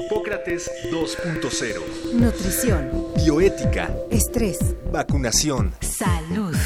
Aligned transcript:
Hipócrates 0.00 0.70
2.0. 0.90 2.12
Nutrición. 2.14 2.90
Bioética. 3.16 3.94
Estrés. 4.10 4.58
Vacunación. 4.90 5.74
Salud. 5.80 6.56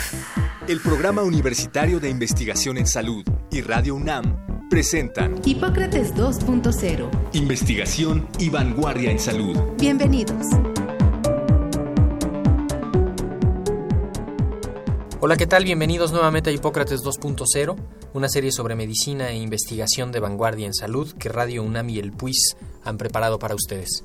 El 0.68 0.80
Programa 0.80 1.22
Universitario 1.22 1.98
de 1.98 2.10
Investigación 2.10 2.78
en 2.78 2.86
Salud 2.86 3.24
y 3.50 3.60
Radio 3.62 3.96
UNAM 3.96 4.68
presentan 4.70 5.40
Hipócrates 5.44 6.14
2.0. 6.14 7.10
Investigación 7.32 8.28
y 8.38 8.50
vanguardia 8.50 9.10
en 9.10 9.18
salud. 9.18 9.58
Bienvenidos. 9.78 10.46
Hola, 15.20 15.36
¿qué 15.36 15.46
tal? 15.46 15.64
Bienvenidos 15.64 16.12
nuevamente 16.12 16.50
a 16.50 16.52
Hipócrates 16.52 17.00
2.0, 17.02 17.76
una 18.12 18.28
serie 18.28 18.52
sobre 18.52 18.76
medicina 18.76 19.30
e 19.30 19.36
investigación 19.36 20.12
de 20.12 20.20
vanguardia 20.20 20.66
en 20.66 20.74
salud 20.74 21.10
que 21.14 21.30
Radio 21.30 21.62
UNAM 21.62 21.88
y 21.88 21.98
el 21.98 22.12
PUIS 22.12 22.56
han 22.84 22.98
preparado 22.98 23.38
para 23.38 23.54
ustedes. 23.54 24.04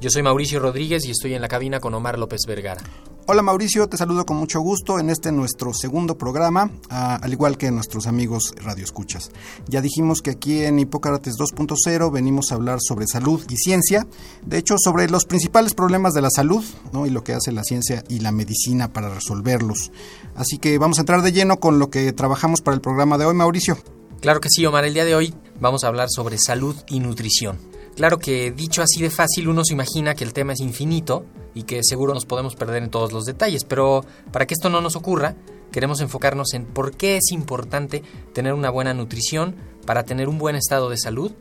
Yo 0.00 0.08
soy 0.08 0.22
Mauricio 0.22 0.60
Rodríguez 0.60 1.04
y 1.04 1.10
estoy 1.10 1.34
en 1.34 1.42
la 1.42 1.48
cabina 1.48 1.78
con 1.78 1.92
Omar 1.92 2.18
López 2.18 2.40
Vergara. 2.46 2.82
Hola 3.26 3.42
Mauricio, 3.42 3.86
te 3.86 3.96
saludo 3.96 4.24
con 4.26 4.38
mucho 4.38 4.58
gusto 4.60 4.98
en 4.98 5.10
este 5.10 5.30
nuestro 5.30 5.72
segundo 5.74 6.16
programa, 6.16 6.70
ah, 6.88 7.20
al 7.22 7.32
igual 7.32 7.58
que 7.58 7.70
nuestros 7.70 8.06
amigos 8.06 8.54
Radio 8.56 8.82
Escuchas. 8.82 9.30
Ya 9.68 9.80
dijimos 9.80 10.22
que 10.22 10.30
aquí 10.30 10.64
en 10.64 10.80
Hipócrates 10.80 11.34
2.0 11.34 12.10
venimos 12.10 12.50
a 12.50 12.54
hablar 12.54 12.78
sobre 12.80 13.06
salud 13.06 13.44
y 13.48 13.56
ciencia, 13.56 14.06
de 14.44 14.58
hecho 14.58 14.76
sobre 14.78 15.08
los 15.08 15.26
principales 15.26 15.74
problemas 15.74 16.14
de 16.14 16.22
la 16.22 16.30
salud 16.30 16.64
¿no? 16.92 17.06
y 17.06 17.10
lo 17.10 17.22
que 17.22 17.34
hace 17.34 17.52
la 17.52 17.62
ciencia 17.62 18.02
y 18.08 18.20
la 18.20 18.32
medicina 18.32 18.92
para 18.92 19.14
resolverlos. 19.14 19.92
Así 20.34 20.58
que 20.58 20.78
vamos 20.78 20.98
a 20.98 21.02
entrar 21.02 21.22
de 21.22 21.30
lleno 21.30 21.60
con 21.60 21.78
lo 21.78 21.90
que 21.90 22.12
trabajamos 22.12 22.62
para 22.62 22.74
el 22.74 22.80
programa 22.80 23.16
de 23.16 23.26
hoy, 23.26 23.34
Mauricio. 23.34 23.76
Claro 24.20 24.40
que 24.40 24.48
sí, 24.50 24.66
Omar, 24.66 24.86
el 24.86 24.94
día 24.94 25.04
de 25.04 25.14
hoy 25.14 25.34
vamos 25.60 25.84
a 25.84 25.88
hablar 25.88 26.08
sobre 26.10 26.36
salud 26.38 26.74
y 26.88 26.98
nutrición. 26.98 27.58
Claro 27.96 28.18
que 28.18 28.50
dicho 28.50 28.82
así 28.82 29.02
de 29.02 29.10
fácil 29.10 29.48
uno 29.48 29.64
se 29.64 29.74
imagina 29.74 30.14
que 30.14 30.24
el 30.24 30.32
tema 30.32 30.52
es 30.52 30.60
infinito 30.60 31.26
y 31.54 31.64
que 31.64 31.80
seguro 31.82 32.14
nos 32.14 32.24
podemos 32.24 32.54
perder 32.54 32.82
en 32.82 32.90
todos 32.90 33.12
los 33.12 33.24
detalles, 33.24 33.64
pero 33.64 34.04
para 34.32 34.46
que 34.46 34.54
esto 34.54 34.70
no 34.70 34.80
nos 34.80 34.96
ocurra, 34.96 35.34
queremos 35.72 36.00
enfocarnos 36.00 36.54
en 36.54 36.64
por 36.64 36.96
qué 36.96 37.16
es 37.16 37.32
importante 37.32 38.02
tener 38.32 38.54
una 38.54 38.70
buena 38.70 38.94
nutrición 38.94 39.56
para 39.86 40.04
tener 40.04 40.28
un 40.28 40.38
buen 40.38 40.56
estado 40.56 40.88
de 40.88 40.98
salud 40.98 41.32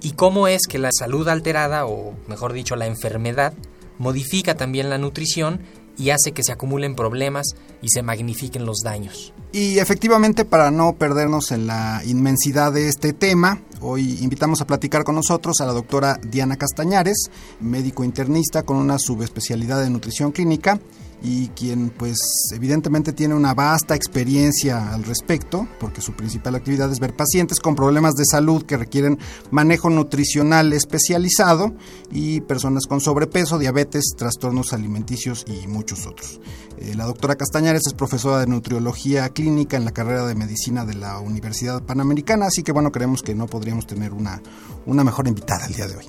y 0.00 0.12
cómo 0.12 0.48
es 0.48 0.62
que 0.68 0.78
la 0.78 0.90
salud 0.92 1.28
alterada, 1.28 1.86
o 1.86 2.14
mejor 2.26 2.52
dicho, 2.52 2.76
la 2.76 2.86
enfermedad, 2.86 3.52
modifica 3.98 4.54
también 4.54 4.90
la 4.90 4.98
nutrición 4.98 5.60
y 5.98 6.10
hace 6.10 6.32
que 6.32 6.42
se 6.42 6.52
acumulen 6.52 6.94
problemas 6.94 7.48
y 7.82 7.88
se 7.88 8.02
magnifiquen 8.02 8.64
los 8.64 8.78
daños. 8.84 9.32
Y 9.52 9.78
efectivamente, 9.78 10.44
para 10.44 10.70
no 10.70 10.94
perdernos 10.94 11.52
en 11.52 11.66
la 11.66 12.02
inmensidad 12.06 12.72
de 12.72 12.88
este 12.88 13.12
tema, 13.12 13.60
hoy 13.80 14.18
invitamos 14.22 14.60
a 14.60 14.66
platicar 14.66 15.04
con 15.04 15.14
nosotros 15.14 15.60
a 15.60 15.66
la 15.66 15.72
doctora 15.72 16.20
Diana 16.22 16.56
Castañares, 16.56 17.30
médico 17.60 18.04
internista 18.04 18.62
con 18.62 18.76
una 18.76 18.98
subespecialidad 18.98 19.80
de 19.80 19.90
nutrición 19.90 20.32
clínica 20.32 20.78
y 21.22 21.48
quien 21.48 21.90
pues 21.90 22.18
evidentemente 22.54 23.12
tiene 23.12 23.34
una 23.34 23.54
vasta 23.54 23.94
experiencia 23.94 24.92
al 24.92 25.04
respecto, 25.04 25.66
porque 25.80 26.00
su 26.00 26.12
principal 26.12 26.54
actividad 26.54 26.90
es 26.92 27.00
ver 27.00 27.14
pacientes 27.14 27.58
con 27.60 27.74
problemas 27.74 28.14
de 28.14 28.24
salud 28.24 28.64
que 28.64 28.76
requieren 28.76 29.18
manejo 29.50 29.90
nutricional 29.90 30.72
especializado 30.72 31.74
y 32.10 32.40
personas 32.42 32.86
con 32.86 33.00
sobrepeso, 33.00 33.58
diabetes, 33.58 34.14
trastornos 34.16 34.72
alimenticios 34.72 35.44
y 35.46 35.66
muchos 35.66 36.06
otros. 36.06 36.40
Eh, 36.78 36.94
la 36.94 37.06
doctora 37.06 37.36
Castañares 37.36 37.82
es 37.86 37.94
profesora 37.94 38.38
de 38.38 38.46
nutriología 38.46 39.28
clínica 39.30 39.76
en 39.76 39.84
la 39.84 39.92
carrera 39.92 40.26
de 40.26 40.36
medicina 40.36 40.84
de 40.84 40.94
la 40.94 41.18
Universidad 41.18 41.82
Panamericana, 41.82 42.46
así 42.46 42.62
que 42.62 42.72
bueno, 42.72 42.92
creemos 42.92 43.22
que 43.22 43.34
no 43.34 43.46
podríamos 43.46 43.86
tener 43.86 44.12
una, 44.12 44.40
una 44.86 45.02
mejor 45.02 45.26
invitada 45.26 45.66
el 45.66 45.74
día 45.74 45.88
de 45.88 45.96
hoy. 45.96 46.04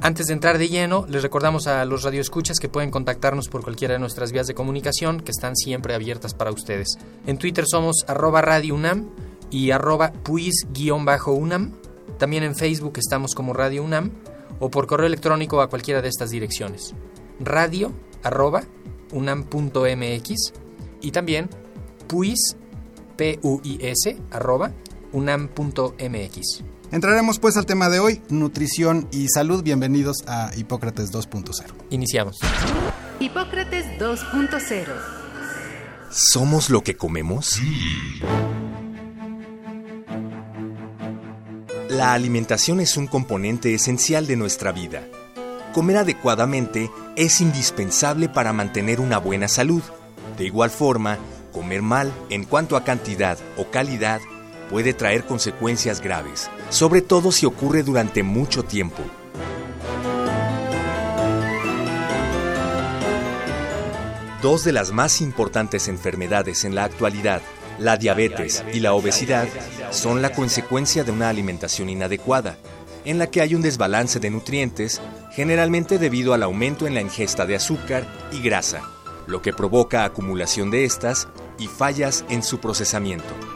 Antes 0.00 0.26
de 0.26 0.34
entrar 0.34 0.58
de 0.58 0.68
lleno, 0.68 1.06
les 1.08 1.22
recordamos 1.22 1.66
a 1.66 1.84
los 1.84 2.02
radioescuchas 2.02 2.58
que 2.58 2.68
pueden 2.68 2.90
contactarnos 2.90 3.48
por 3.48 3.62
cualquiera 3.62 3.94
de 3.94 4.00
nuestras 4.00 4.32
vías 4.32 4.46
de 4.46 4.54
comunicación 4.54 5.20
que 5.20 5.30
están 5.30 5.56
siempre 5.56 5.94
abiertas 5.94 6.34
para 6.34 6.50
ustedes. 6.50 6.98
En 7.26 7.38
Twitter 7.38 7.64
somos 7.66 8.04
arroba 8.06 8.42
Radio 8.42 8.74
UNAM 8.74 9.08
y 9.50 9.70
arroba 9.70 10.12
puis-UNAM. 10.24 11.72
También 12.18 12.42
en 12.42 12.54
Facebook 12.54 12.98
estamos 12.98 13.34
como 13.34 13.54
Radio 13.54 13.82
UNAM 13.82 14.10
o 14.60 14.70
por 14.70 14.86
correo 14.86 15.06
electrónico 15.06 15.60
a 15.60 15.68
cualquiera 15.68 16.02
de 16.02 16.08
estas 16.08 16.30
direcciones. 16.30 16.94
Radio 17.40 17.92
arroba 18.22 18.64
unam.mx 19.12 20.52
y 21.00 21.10
también 21.10 21.48
puis, 22.06 22.34
P-U-I-S, 23.16 24.16
arroba 24.30 24.72
unam.mx. 25.12 26.73
Entraremos 26.94 27.40
pues 27.40 27.56
al 27.56 27.66
tema 27.66 27.88
de 27.88 27.98
hoy, 27.98 28.22
nutrición 28.28 29.08
y 29.10 29.26
salud. 29.26 29.64
Bienvenidos 29.64 30.18
a 30.28 30.52
Hipócrates 30.56 31.12
2.0. 31.12 31.64
Iniciamos. 31.90 32.38
Hipócrates 33.18 33.84
2.0. 33.98 34.92
¿Somos 36.12 36.70
lo 36.70 36.84
que 36.84 36.96
comemos? 36.96 37.60
La 41.88 42.12
alimentación 42.12 42.78
es 42.78 42.96
un 42.96 43.08
componente 43.08 43.74
esencial 43.74 44.28
de 44.28 44.36
nuestra 44.36 44.70
vida. 44.70 45.02
Comer 45.72 45.96
adecuadamente 45.96 46.92
es 47.16 47.40
indispensable 47.40 48.28
para 48.28 48.52
mantener 48.52 49.00
una 49.00 49.18
buena 49.18 49.48
salud. 49.48 49.82
De 50.38 50.44
igual 50.44 50.70
forma, 50.70 51.18
comer 51.52 51.82
mal 51.82 52.12
en 52.30 52.44
cuanto 52.44 52.76
a 52.76 52.84
cantidad 52.84 53.36
o 53.56 53.68
calidad 53.72 54.20
puede 54.70 54.94
traer 54.94 55.24
consecuencias 55.24 56.00
graves, 56.00 56.50
sobre 56.70 57.02
todo 57.02 57.32
si 57.32 57.46
ocurre 57.46 57.82
durante 57.82 58.22
mucho 58.22 58.62
tiempo. 58.62 59.02
Dos 64.42 64.62
de 64.62 64.72
las 64.72 64.92
más 64.92 65.22
importantes 65.22 65.88
enfermedades 65.88 66.64
en 66.64 66.74
la 66.74 66.84
actualidad, 66.84 67.40
la 67.78 67.96
diabetes 67.96 68.62
y 68.74 68.80
la 68.80 68.92
obesidad, 68.92 69.48
son 69.90 70.20
la 70.20 70.32
consecuencia 70.32 71.02
de 71.02 71.12
una 71.12 71.30
alimentación 71.30 71.88
inadecuada, 71.88 72.58
en 73.06 73.18
la 73.18 73.28
que 73.28 73.40
hay 73.40 73.54
un 73.54 73.62
desbalance 73.62 74.20
de 74.20 74.30
nutrientes, 74.30 75.00
generalmente 75.32 75.98
debido 75.98 76.34
al 76.34 76.42
aumento 76.42 76.86
en 76.86 76.94
la 76.94 77.00
ingesta 77.00 77.46
de 77.46 77.56
azúcar 77.56 78.06
y 78.32 78.42
grasa, 78.42 78.82
lo 79.26 79.40
que 79.40 79.52
provoca 79.52 80.04
acumulación 80.04 80.70
de 80.70 80.84
estas 80.84 81.28
y 81.58 81.66
fallas 81.66 82.24
en 82.28 82.42
su 82.42 82.58
procesamiento. 82.60 83.53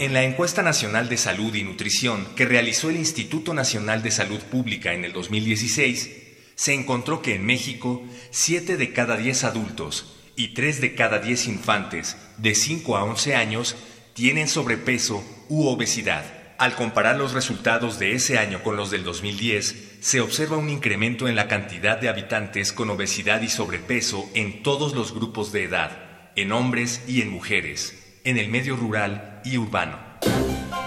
En 0.00 0.14
la 0.14 0.22
encuesta 0.22 0.62
nacional 0.62 1.10
de 1.10 1.18
salud 1.18 1.54
y 1.54 1.62
nutrición 1.62 2.26
que 2.34 2.46
realizó 2.46 2.88
el 2.88 2.96
Instituto 2.96 3.52
Nacional 3.52 4.02
de 4.02 4.10
Salud 4.10 4.38
Pública 4.38 4.94
en 4.94 5.04
el 5.04 5.12
2016, 5.12 6.10
se 6.54 6.72
encontró 6.72 7.20
que 7.20 7.34
en 7.34 7.44
México 7.44 8.02
7 8.30 8.78
de 8.78 8.94
cada 8.94 9.18
10 9.18 9.44
adultos 9.44 10.16
y 10.36 10.54
3 10.54 10.80
de 10.80 10.94
cada 10.94 11.18
10 11.18 11.48
infantes 11.48 12.16
de 12.38 12.54
5 12.54 12.96
a 12.96 13.04
11 13.04 13.34
años 13.34 13.76
tienen 14.14 14.48
sobrepeso 14.48 15.22
u 15.50 15.66
obesidad. 15.66 16.24
Al 16.56 16.76
comparar 16.76 17.18
los 17.18 17.34
resultados 17.34 17.98
de 17.98 18.14
ese 18.14 18.38
año 18.38 18.62
con 18.62 18.76
los 18.76 18.90
del 18.90 19.04
2010, 19.04 19.98
se 20.00 20.22
observa 20.22 20.56
un 20.56 20.70
incremento 20.70 21.28
en 21.28 21.36
la 21.36 21.46
cantidad 21.46 21.98
de 21.98 22.08
habitantes 22.08 22.72
con 22.72 22.88
obesidad 22.88 23.42
y 23.42 23.50
sobrepeso 23.50 24.30
en 24.32 24.62
todos 24.62 24.94
los 24.94 25.12
grupos 25.12 25.52
de 25.52 25.64
edad, 25.64 26.30
en 26.36 26.52
hombres 26.52 27.02
y 27.06 27.20
en 27.20 27.28
mujeres, 27.28 28.18
en 28.24 28.38
el 28.38 28.48
medio 28.48 28.76
rural 28.76 29.29
y 29.44 29.58
urbano. 29.58 29.98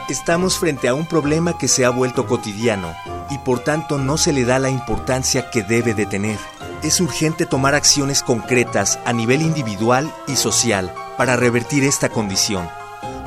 Estamos 0.09 0.59
frente 0.59 0.87
a 0.87 0.93
un 0.93 1.07
problema 1.07 1.57
que 1.57 1.67
se 1.67 1.85
ha 1.85 1.89
vuelto 1.89 2.27
cotidiano 2.27 2.93
y 3.29 3.37
por 3.39 3.59
tanto 3.59 3.97
no 3.97 4.17
se 4.17 4.33
le 4.33 4.45
da 4.45 4.59
la 4.59 4.69
importancia 4.69 5.49
que 5.49 5.63
debe 5.63 5.93
de 5.93 6.05
tener. 6.05 6.37
Es 6.83 6.99
urgente 6.99 7.45
tomar 7.45 7.73
acciones 7.73 8.21
concretas 8.21 8.99
a 9.05 9.13
nivel 9.13 9.41
individual 9.41 10.13
y 10.27 10.35
social 10.35 10.93
para 11.17 11.35
revertir 11.35 11.83
esta 11.83 12.09
condición, 12.09 12.67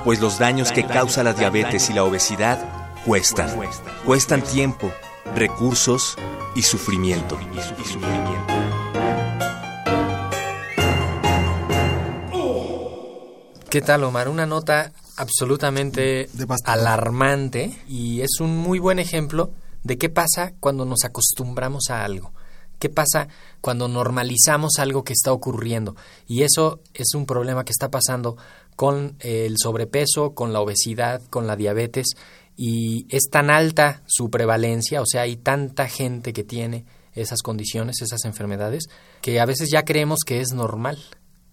pues 0.04 0.20
los 0.20 0.38
daños 0.38 0.70
que 0.70 0.87
causa 0.87 1.22
la 1.22 1.32
diabetes 1.32 1.88
y 1.88 1.94
la 1.94 2.04
obesidad 2.04 2.58
cuestan. 3.06 3.50
Cuestan 4.05 4.43
tiempo, 4.43 4.93
recursos 5.34 6.17
y 6.55 6.62
sufrimiento. 6.62 7.38
¿Qué 13.70 13.82
tal, 13.82 14.05
Omar? 14.05 14.29
Una 14.29 14.46
nota 14.46 14.93
absolutamente 15.17 16.29
alarmante 16.65 17.79
y 17.89 18.21
es 18.21 18.41
un 18.41 18.57
muy 18.57 18.79
buen 18.79 18.99
ejemplo 18.99 19.51
de 19.83 19.99
qué 19.99 20.09
pasa 20.09 20.53
cuando 20.61 20.85
nos 20.85 21.05
acostumbramos 21.05 21.91
a 21.91 22.05
algo. 22.05 22.33
¿Qué 22.79 22.91
pasa 22.91 23.29
cuando 23.61 23.89
normalizamos 23.89 24.73
algo 24.79 25.03
que 25.03 25.15
está 25.15 25.33
ocurriendo? 25.33 25.97
Y 26.27 26.43
eso 26.43 26.81
es 26.93 27.15
un 27.15 27.25
problema 27.25 27.65
que 27.65 27.73
está 27.73 27.91
pasando 27.91 28.37
con 28.75 29.17
el 29.21 29.55
sobrepeso, 29.57 30.35
con 30.35 30.53
la 30.53 30.61
obesidad, 30.61 31.23
con 31.31 31.47
la 31.47 31.57
diabetes. 31.57 32.09
Y 32.57 33.07
es 33.09 33.31
tan 33.31 33.49
alta 33.49 34.03
su 34.07 34.31
prevalencia, 34.31 35.01
o 35.01 35.07
sea, 35.07 35.23
hay 35.23 35.37
tanta 35.37 35.89
gente 35.89 36.33
que 36.33 36.45
tiene 36.45 36.85
esas 37.15 37.41
condiciones, 37.43 38.03
esas 38.03 38.25
enfermedades, 38.25 38.85
que 39.23 39.41
a 39.41 39.47
veces 39.47 39.71
ya 39.71 39.85
creemos 39.85 40.21
que 40.27 40.41
es 40.41 40.53
normal. 40.53 40.99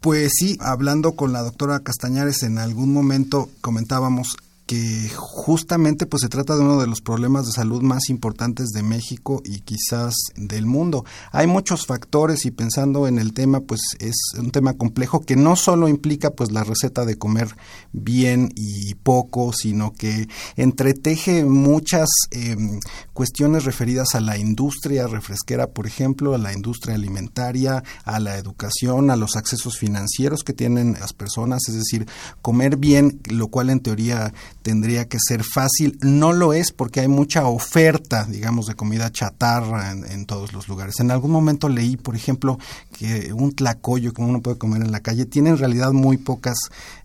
Pues 0.04 0.34
sí, 0.36 0.58
hablando 0.60 1.14
con 1.14 1.32
la 1.32 1.44
doctora 1.44 1.80
Castañares 1.80 2.44
en 2.44 2.58
algún 2.58 2.92
momento 2.92 3.50
comentábamos 3.62 4.36
que 4.74 5.08
justamente 5.16 6.08
pues 6.08 6.22
se 6.22 6.30
trata 6.30 6.56
de 6.56 6.62
uno 6.62 6.82
de 6.82 6.88
los 6.88 7.02
problemas 7.02 7.46
de 7.46 7.52
salud 7.52 7.84
más 7.84 8.10
importantes 8.10 8.70
de 8.70 8.82
México 8.82 9.40
y 9.46 9.60
quizás 9.60 10.16
del 10.36 10.66
mundo. 10.66 11.06
Hay 11.32 11.46
muchos 11.46 11.86
factores 11.86 12.48
y 12.48 12.52
pensando 12.52 13.08
en 13.08 13.20
el 13.20 13.34
tema 13.34 13.60
pues 13.60 13.82
es 14.00 14.16
un 14.36 14.50
tema 14.50 14.74
complejo 14.74 15.22
que 15.22 15.36
no 15.36 15.56
solo 15.56 15.88
implica 15.88 16.32
pues 16.32 16.52
la 16.52 16.64
receta 16.64 17.06
de 17.06 17.20
comer 17.20 17.56
bien 17.92 18.52
y 18.56 18.96
poco, 18.96 19.54
sino 19.54 19.94
que 19.94 20.28
entreteje 20.56 21.46
muchas 21.46 22.10
em, 22.32 22.80
cuestiones 23.14 23.66
referidas 23.66 24.16
a 24.16 24.22
la 24.22 24.40
industria 24.40 25.06
refresquera, 25.06 25.68
por 25.68 25.86
ejemplo, 25.86 26.34
a 26.34 26.40
la 26.40 26.52
industria 26.52 26.96
alimentaria, 26.96 27.84
a 28.06 28.20
la 28.20 28.38
educación, 28.38 29.12
a 29.12 29.18
los 29.18 29.36
accesos 29.36 29.78
financieros 29.78 30.44
que 30.44 30.54
tienen 30.54 30.94
las 31.00 31.14
personas, 31.14 31.62
es 31.68 31.76
decir, 31.76 32.08
comer 32.42 32.78
bien, 32.78 33.22
lo 33.30 33.50
cual 33.50 33.70
en 33.70 33.80
teoría 33.80 34.34
tendría 34.64 35.08
que 35.08 35.18
ser 35.20 35.44
fácil, 35.44 36.00
no 36.02 36.34
lo 36.34 36.54
es 36.54 36.72
porque 36.72 37.02
hay 37.02 37.08
mucha 37.08 37.46
oferta, 37.46 38.26
digamos, 38.26 38.66
de 38.66 38.76
comida 38.76 39.12
chatarra 39.12 39.92
en, 39.92 40.26
todos 40.26 40.54
los 40.54 40.68
lugares. 40.68 41.00
En 41.00 41.12
algún 41.12 41.32
momento 41.32 41.68
leí, 41.68 41.98
por 41.98 42.16
ejemplo, 42.16 42.58
que 42.98 43.34
un 43.34 43.54
tlacoyo 43.54 44.14
que 44.14 44.22
uno 44.22 44.42
puede 44.42 44.58
comer 44.58 44.82
en 44.82 44.92
la 44.92 45.02
calle 45.02 45.26
tiene 45.26 45.50
en 45.50 45.58
realidad 45.58 45.92
muy 45.92 46.18
pocas 46.18 46.58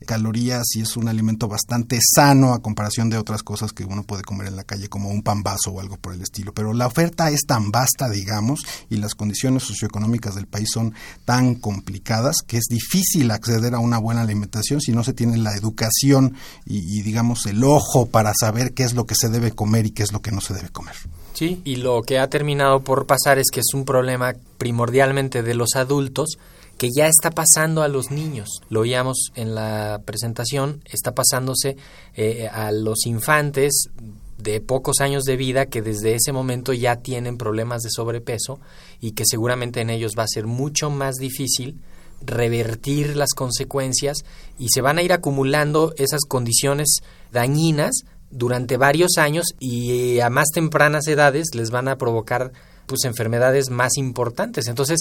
calorías 0.06 0.64
y 0.76 0.82
es 0.82 0.96
un 0.96 1.08
alimento 1.08 1.48
bastante 1.48 1.98
sano 2.00 2.54
a 2.54 2.62
comparación 2.62 3.10
de 3.10 3.18
otras 3.18 3.42
cosas 3.42 3.72
que 3.72 3.84
uno 3.84 4.04
puede 4.04 4.22
comer 4.22 4.46
en 4.46 4.56
la 4.56 4.64
calle 4.64 4.88
como 4.88 5.10
un 5.10 5.22
pan 5.22 5.42
vaso 5.42 5.72
o 5.72 5.80
algo 5.80 5.96
por 5.96 6.14
el 6.14 6.22
estilo. 6.22 6.54
Pero 6.54 6.72
la 6.72 6.86
oferta 6.86 7.30
es 7.30 7.40
tan 7.46 7.72
vasta, 7.72 8.08
digamos, 8.08 8.60
y 8.88 8.96
las 8.96 9.14
condiciones 9.14 9.64
socioeconómicas 9.64 10.36
del 10.36 10.46
país 10.46 10.68
son 10.72 10.94
tan 11.24 11.56
complicadas 11.56 12.36
que 12.46 12.58
es 12.58 12.66
difícil 12.70 13.30
acceder 13.32 13.74
a 13.74 13.80
una 13.80 13.98
buena 13.98 14.22
alimentación 14.22 14.80
si 14.80 14.92
no 14.92 15.02
se 15.02 15.12
tiene 15.12 15.36
la 15.38 15.56
educación 15.56 16.34
y, 16.64 17.02
digamos 17.02 17.46
el 17.48 17.64
ojo 17.64 18.06
para 18.06 18.32
saber 18.38 18.72
qué 18.74 18.84
es 18.84 18.94
lo 18.94 19.06
que 19.06 19.14
se 19.14 19.28
debe 19.28 19.52
comer 19.52 19.86
y 19.86 19.90
qué 19.90 20.02
es 20.02 20.12
lo 20.12 20.20
que 20.20 20.30
no 20.30 20.40
se 20.40 20.54
debe 20.54 20.68
comer. 20.68 20.94
Sí, 21.34 21.60
y 21.64 21.76
lo 21.76 22.02
que 22.02 22.18
ha 22.18 22.28
terminado 22.28 22.80
por 22.80 23.06
pasar 23.06 23.38
es 23.38 23.50
que 23.52 23.60
es 23.60 23.74
un 23.74 23.84
problema 23.84 24.34
primordialmente 24.58 25.42
de 25.42 25.54
los 25.54 25.76
adultos 25.76 26.38
que 26.78 26.90
ya 26.96 27.08
está 27.08 27.30
pasando 27.30 27.82
a 27.82 27.88
los 27.88 28.10
niños. 28.10 28.48
Lo 28.70 28.80
oíamos 28.80 29.32
en 29.34 29.54
la 29.54 30.00
presentación, 30.04 30.82
está 30.84 31.12
pasándose 31.12 31.76
eh, 32.14 32.48
a 32.52 32.70
los 32.72 33.04
infantes 33.06 33.88
de 34.38 34.60
pocos 34.60 35.00
años 35.00 35.24
de 35.24 35.36
vida 35.36 35.66
que 35.66 35.82
desde 35.82 36.14
ese 36.14 36.32
momento 36.32 36.72
ya 36.72 36.96
tienen 36.96 37.36
problemas 37.36 37.82
de 37.82 37.90
sobrepeso 37.90 38.60
y 39.00 39.12
que 39.12 39.24
seguramente 39.26 39.80
en 39.80 39.90
ellos 39.90 40.12
va 40.16 40.22
a 40.22 40.28
ser 40.28 40.46
mucho 40.46 40.90
más 40.90 41.16
difícil 41.16 41.80
revertir 42.20 43.16
las 43.16 43.30
consecuencias 43.34 44.24
y 44.58 44.68
se 44.68 44.80
van 44.80 44.98
a 44.98 45.02
ir 45.02 45.12
acumulando 45.12 45.92
esas 45.96 46.22
condiciones 46.26 46.98
dañinas 47.32 48.04
durante 48.30 48.76
varios 48.76 49.16
años 49.18 49.46
y 49.58 50.20
a 50.20 50.30
más 50.30 50.48
tempranas 50.52 51.06
edades 51.06 51.54
les 51.54 51.70
van 51.70 51.88
a 51.88 51.96
provocar 51.96 52.52
pues 52.86 53.04
enfermedades 53.04 53.70
más 53.70 53.96
importantes. 53.98 54.66
Entonces, 54.66 55.00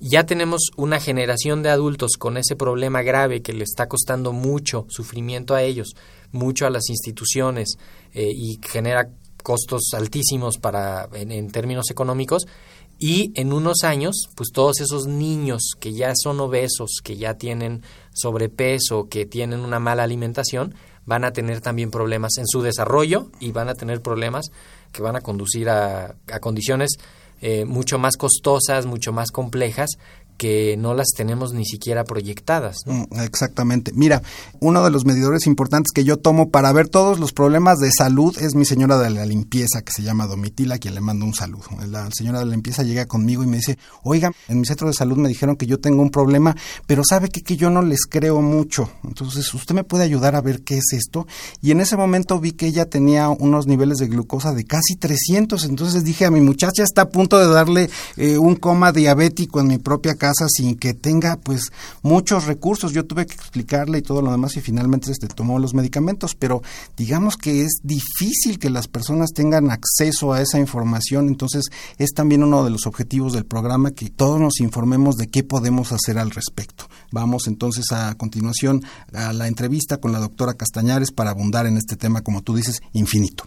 ya 0.00 0.26
tenemos 0.26 0.70
una 0.76 1.00
generación 1.00 1.62
de 1.62 1.70
adultos 1.70 2.12
con 2.18 2.36
ese 2.36 2.56
problema 2.56 3.02
grave 3.02 3.42
que 3.42 3.52
le 3.52 3.64
está 3.64 3.88
costando 3.88 4.32
mucho 4.32 4.86
sufrimiento 4.88 5.54
a 5.54 5.62
ellos, 5.62 5.94
mucho 6.32 6.66
a 6.66 6.70
las 6.70 6.90
instituciones 6.90 7.78
eh, 8.12 8.30
y 8.34 8.58
genera 8.60 9.08
costos 9.42 9.90
altísimos 9.94 10.58
para 10.58 11.08
en 11.14 11.50
términos 11.50 11.90
económicos 11.90 12.46
y 12.98 13.32
en 13.36 13.52
unos 13.52 13.84
años, 13.84 14.28
pues 14.34 14.50
todos 14.52 14.80
esos 14.80 15.06
niños 15.06 15.72
que 15.78 15.92
ya 15.92 16.12
son 16.20 16.40
obesos, 16.40 17.00
que 17.02 17.16
ya 17.16 17.34
tienen 17.34 17.82
sobrepeso, 18.12 19.08
que 19.08 19.24
tienen 19.24 19.60
una 19.60 19.78
mala 19.78 20.02
alimentación, 20.02 20.74
van 21.06 21.24
a 21.24 21.32
tener 21.32 21.60
también 21.60 21.90
problemas 21.90 22.36
en 22.38 22.46
su 22.46 22.60
desarrollo 22.60 23.30
y 23.38 23.52
van 23.52 23.68
a 23.68 23.74
tener 23.74 24.02
problemas 24.02 24.46
que 24.92 25.02
van 25.02 25.16
a 25.16 25.20
conducir 25.20 25.70
a, 25.70 26.16
a 26.30 26.40
condiciones 26.40 26.96
eh, 27.40 27.64
mucho 27.64 27.98
más 27.98 28.16
costosas, 28.16 28.84
mucho 28.86 29.12
más 29.12 29.30
complejas 29.30 29.90
que 30.38 30.76
no 30.78 30.94
las 30.94 31.08
tenemos 31.14 31.52
ni 31.52 31.66
siquiera 31.66 32.04
proyectadas. 32.04 32.78
Mm, 32.86 33.20
exactamente. 33.20 33.92
Mira, 33.94 34.22
uno 34.60 34.82
de 34.84 34.90
los 34.90 35.04
medidores 35.04 35.46
importantes 35.46 35.90
que 35.92 36.04
yo 36.04 36.16
tomo 36.16 36.50
para 36.50 36.72
ver 36.72 36.88
todos 36.88 37.18
los 37.18 37.32
problemas 37.32 37.78
de 37.80 37.90
salud 37.90 38.36
es 38.40 38.54
mi 38.54 38.64
señora 38.64 38.98
de 38.98 39.10
la 39.10 39.26
limpieza, 39.26 39.82
que 39.82 39.92
se 39.92 40.02
llama 40.02 40.26
Domitila, 40.26 40.78
quien 40.78 40.94
le 40.94 41.00
mando 41.00 41.26
un 41.26 41.34
saludo. 41.34 41.64
La 41.88 42.08
señora 42.12 42.38
de 42.38 42.46
la 42.46 42.52
limpieza 42.52 42.84
llega 42.84 43.06
conmigo 43.06 43.42
y 43.42 43.46
me 43.46 43.56
dice, 43.56 43.78
oiga, 44.04 44.32
en 44.46 44.60
mi 44.60 44.66
centro 44.66 44.86
de 44.86 44.94
salud 44.94 45.16
me 45.16 45.28
dijeron 45.28 45.56
que 45.56 45.66
yo 45.66 45.80
tengo 45.80 46.02
un 46.02 46.10
problema, 46.10 46.56
pero 46.86 47.02
sabe 47.04 47.28
que, 47.28 47.42
que 47.42 47.56
yo 47.56 47.68
no 47.68 47.82
les 47.82 48.06
creo 48.06 48.40
mucho. 48.40 48.88
Entonces, 49.04 49.52
¿usted 49.52 49.74
me 49.74 49.84
puede 49.84 50.04
ayudar 50.04 50.36
a 50.36 50.40
ver 50.40 50.62
qué 50.62 50.78
es 50.78 50.92
esto? 50.92 51.26
Y 51.60 51.72
en 51.72 51.80
ese 51.80 51.96
momento 51.96 52.38
vi 52.38 52.52
que 52.52 52.66
ella 52.66 52.88
tenía 52.88 53.28
unos 53.28 53.66
niveles 53.66 53.98
de 53.98 54.06
glucosa 54.06 54.52
de 54.54 54.64
casi 54.64 54.94
300. 54.94 55.64
Entonces 55.64 56.04
dije, 56.04 56.26
a 56.26 56.30
mi 56.30 56.40
muchacha 56.40 56.84
está 56.84 57.02
a 57.02 57.08
punto 57.08 57.38
de 57.38 57.52
darle 57.52 57.90
eh, 58.16 58.38
un 58.38 58.54
coma 58.54 58.92
diabético 58.92 59.58
en 59.58 59.66
mi 59.66 59.78
propia 59.78 60.14
casa 60.14 60.27
sin 60.48 60.76
que 60.76 60.94
tenga 60.94 61.36
pues 61.36 61.72
muchos 62.02 62.46
recursos. 62.46 62.92
Yo 62.92 63.06
tuve 63.06 63.26
que 63.26 63.34
explicarle 63.34 63.98
y 63.98 64.02
todo 64.02 64.22
lo 64.22 64.30
demás 64.30 64.56
y 64.56 64.60
finalmente 64.60 65.10
este 65.10 65.28
tomó 65.28 65.58
los 65.58 65.74
medicamentos, 65.74 66.34
pero 66.34 66.62
digamos 66.96 67.36
que 67.36 67.62
es 67.62 67.80
difícil 67.82 68.58
que 68.58 68.70
las 68.70 68.88
personas 68.88 69.30
tengan 69.34 69.70
acceso 69.70 70.32
a 70.32 70.42
esa 70.42 70.58
información, 70.58 71.28
entonces 71.28 71.64
es 71.98 72.10
también 72.10 72.42
uno 72.42 72.64
de 72.64 72.70
los 72.70 72.86
objetivos 72.86 73.32
del 73.32 73.44
programa 73.44 73.90
que 73.90 74.10
todos 74.10 74.40
nos 74.40 74.60
informemos 74.60 75.16
de 75.16 75.28
qué 75.28 75.42
podemos 75.42 75.92
hacer 75.92 76.18
al 76.18 76.30
respecto. 76.30 76.88
Vamos 77.12 77.46
entonces 77.46 77.92
a 77.92 78.14
continuación 78.14 78.82
a 79.12 79.32
la 79.32 79.48
entrevista 79.48 79.98
con 79.98 80.12
la 80.12 80.18
doctora 80.18 80.54
Castañares 80.54 81.12
para 81.12 81.30
abundar 81.30 81.66
en 81.66 81.76
este 81.76 81.96
tema, 81.96 82.22
como 82.22 82.42
tú 82.42 82.54
dices, 82.56 82.80
infinito. 82.92 83.44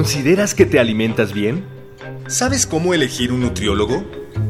¿Consideras 0.00 0.54
que 0.54 0.64
te 0.64 0.80
alimentas 0.80 1.34
bien? 1.34 1.62
¿Sabes 2.26 2.66
cómo 2.66 2.94
elegir 2.94 3.32
un 3.32 3.42
nutriólogo? 3.42 4.02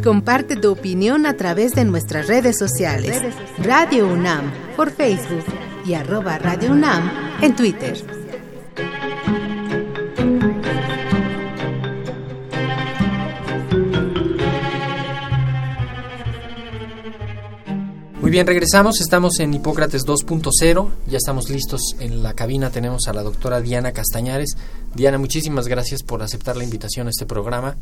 Comparte 0.04 0.54
tu 0.54 0.70
opinión 0.70 1.26
a 1.26 1.36
través 1.36 1.74
de 1.74 1.84
nuestras 1.84 2.28
redes 2.28 2.56
sociales. 2.56 3.20
Radio 3.58 4.06
UNAM 4.06 4.52
por 4.76 4.92
Facebook 4.92 5.42
y 5.84 5.94
arroba 5.94 6.38
Radio 6.38 6.70
UNAM 6.70 7.10
en 7.42 7.56
Twitter. 7.56 7.98
Muy 18.20 18.30
bien, 18.30 18.46
regresamos, 18.46 19.00
estamos 19.00 19.40
en 19.40 19.52
Hipócrates 19.52 20.06
2.0, 20.06 20.90
ya 21.08 21.16
estamos 21.16 21.50
listos 21.50 21.96
en 21.98 22.22
la 22.22 22.34
cabina, 22.34 22.70
tenemos 22.70 23.08
a 23.08 23.12
la 23.12 23.24
doctora 23.24 23.60
Diana 23.60 23.90
Castañares. 23.90 24.56
Diana, 24.94 25.18
muchísimas 25.18 25.68
gracias 25.68 26.02
por 26.02 26.22
aceptar 26.22 26.56
la 26.56 26.64
invitación 26.64 27.06
a 27.06 27.10
este 27.10 27.24
programa. 27.24 27.76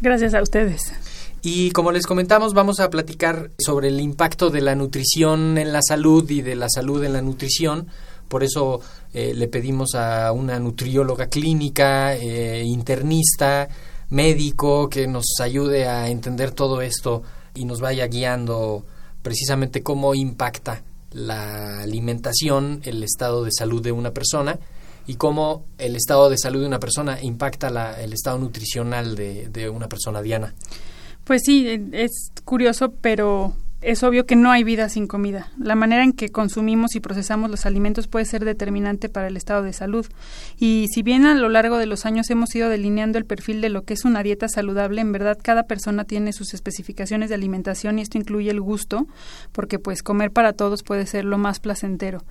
Gracias 0.00 0.34
a 0.34 0.42
ustedes. 0.42 0.92
Y 1.40 1.70
como 1.70 1.92
les 1.92 2.04
comentamos, 2.04 2.52
vamos 2.52 2.80
a 2.80 2.90
platicar 2.90 3.52
sobre 3.58 3.88
el 3.88 4.00
impacto 4.00 4.50
de 4.50 4.60
la 4.60 4.74
nutrición 4.74 5.56
en 5.56 5.72
la 5.72 5.80
salud 5.82 6.28
y 6.28 6.42
de 6.42 6.56
la 6.56 6.68
salud 6.68 7.04
en 7.04 7.12
la 7.12 7.22
nutrición. 7.22 7.86
Por 8.26 8.42
eso 8.42 8.80
eh, 9.14 9.32
le 9.34 9.46
pedimos 9.46 9.94
a 9.94 10.32
una 10.32 10.58
nutrióloga 10.58 11.28
clínica, 11.28 12.16
eh, 12.16 12.64
internista, 12.64 13.68
médico, 14.10 14.88
que 14.88 15.06
nos 15.06 15.26
ayude 15.40 15.86
a 15.86 16.08
entender 16.08 16.50
todo 16.50 16.82
esto 16.82 17.22
y 17.54 17.64
nos 17.66 17.80
vaya 17.80 18.06
guiando 18.08 18.84
precisamente 19.22 19.82
cómo 19.84 20.14
impacta 20.14 20.82
la 21.12 21.80
alimentación, 21.80 22.80
el 22.84 23.02
estado 23.04 23.44
de 23.44 23.52
salud 23.52 23.80
de 23.80 23.92
una 23.92 24.10
persona 24.10 24.58
y 25.08 25.16
cómo 25.16 25.64
el 25.78 25.96
estado 25.96 26.28
de 26.28 26.36
salud 26.36 26.60
de 26.60 26.66
una 26.66 26.78
persona 26.78 27.20
impacta 27.20 28.00
el 28.00 28.12
estado 28.12 28.38
nutricional 28.38 29.16
de, 29.16 29.48
de 29.48 29.70
una 29.70 29.88
persona 29.88 30.20
diana. 30.20 30.54
Pues 31.24 31.42
sí, 31.44 31.66
es 31.92 32.30
curioso, 32.44 32.92
pero 33.00 33.54
es 33.80 34.02
obvio 34.02 34.26
que 34.26 34.34
no 34.34 34.50
hay 34.50 34.64
vida 34.64 34.88
sin 34.88 35.06
comida. 35.06 35.52
La 35.56 35.76
manera 35.76 36.02
en 36.02 36.12
que 36.12 36.30
consumimos 36.30 36.96
y 36.96 37.00
procesamos 37.00 37.48
los 37.48 37.64
alimentos 37.64 38.08
puede 38.08 38.24
ser 38.24 38.44
determinante 38.44 39.08
para 39.08 39.28
el 39.28 39.36
estado 39.36 39.62
de 39.62 39.72
salud. 39.72 40.04
Y 40.58 40.86
si 40.92 41.02
bien 41.02 41.26
a 41.26 41.34
lo 41.36 41.48
largo 41.48 41.78
de 41.78 41.86
los 41.86 42.04
años 42.04 42.28
hemos 42.30 42.52
ido 42.56 42.68
delineando 42.70 43.18
el 43.18 43.24
perfil 43.24 43.60
de 43.60 43.68
lo 43.68 43.82
que 43.82 43.94
es 43.94 44.04
una 44.04 44.24
dieta 44.24 44.48
saludable, 44.48 45.00
en 45.00 45.12
verdad 45.12 45.38
cada 45.40 45.64
persona 45.64 46.04
tiene 46.04 46.32
sus 46.32 46.54
especificaciones 46.54 47.28
de 47.28 47.36
alimentación 47.36 47.98
y 47.98 48.02
esto 48.02 48.18
incluye 48.18 48.50
el 48.50 48.60
gusto, 48.60 49.06
porque 49.52 49.78
pues 49.78 50.02
comer 50.02 50.32
para 50.32 50.54
todos 50.54 50.82
puede 50.82 51.06
ser 51.06 51.24
lo 51.24 51.38
más 51.38 51.60
placentero. 51.60 52.24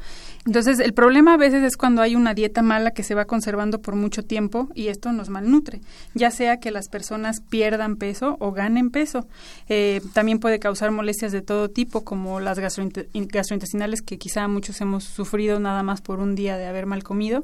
Entonces, 0.47 0.79
el 0.79 0.93
problema 0.93 1.33
a 1.33 1.37
veces 1.37 1.61
es 1.61 1.75
cuando 1.75 2.01
hay 2.01 2.15
una 2.15 2.33
dieta 2.33 2.61
mala 2.61 2.91
que 2.91 3.03
se 3.03 3.15
va 3.15 3.25
conservando 3.25 3.81
por 3.81 3.95
mucho 3.95 4.23
tiempo 4.23 4.69
y 4.73 4.87
esto 4.87 5.11
nos 5.11 5.27
malnutre, 5.27 5.81
ya 6.13 6.31
sea 6.31 6.61
que 6.61 6.71
las 6.71 6.87
personas 6.87 7.41
pierdan 7.41 7.97
peso 7.97 8.37
o 8.39 8.53
ganen 8.53 8.89
peso. 8.89 9.27
Eh, 9.67 9.99
también 10.13 10.39
puede 10.39 10.59
causar 10.59 10.91
molestias 10.91 11.33
de 11.33 11.41
todo 11.41 11.69
tipo, 11.69 12.05
como 12.05 12.39
las 12.39 12.59
gastrointestinales 12.59 14.01
que 14.01 14.17
quizá 14.17 14.47
muchos 14.47 14.79
hemos 14.79 15.03
sufrido 15.03 15.59
nada 15.59 15.83
más 15.83 15.99
por 15.99 16.21
un 16.21 16.33
día 16.33 16.55
de 16.55 16.65
haber 16.65 16.85
mal 16.85 17.03
comido, 17.03 17.43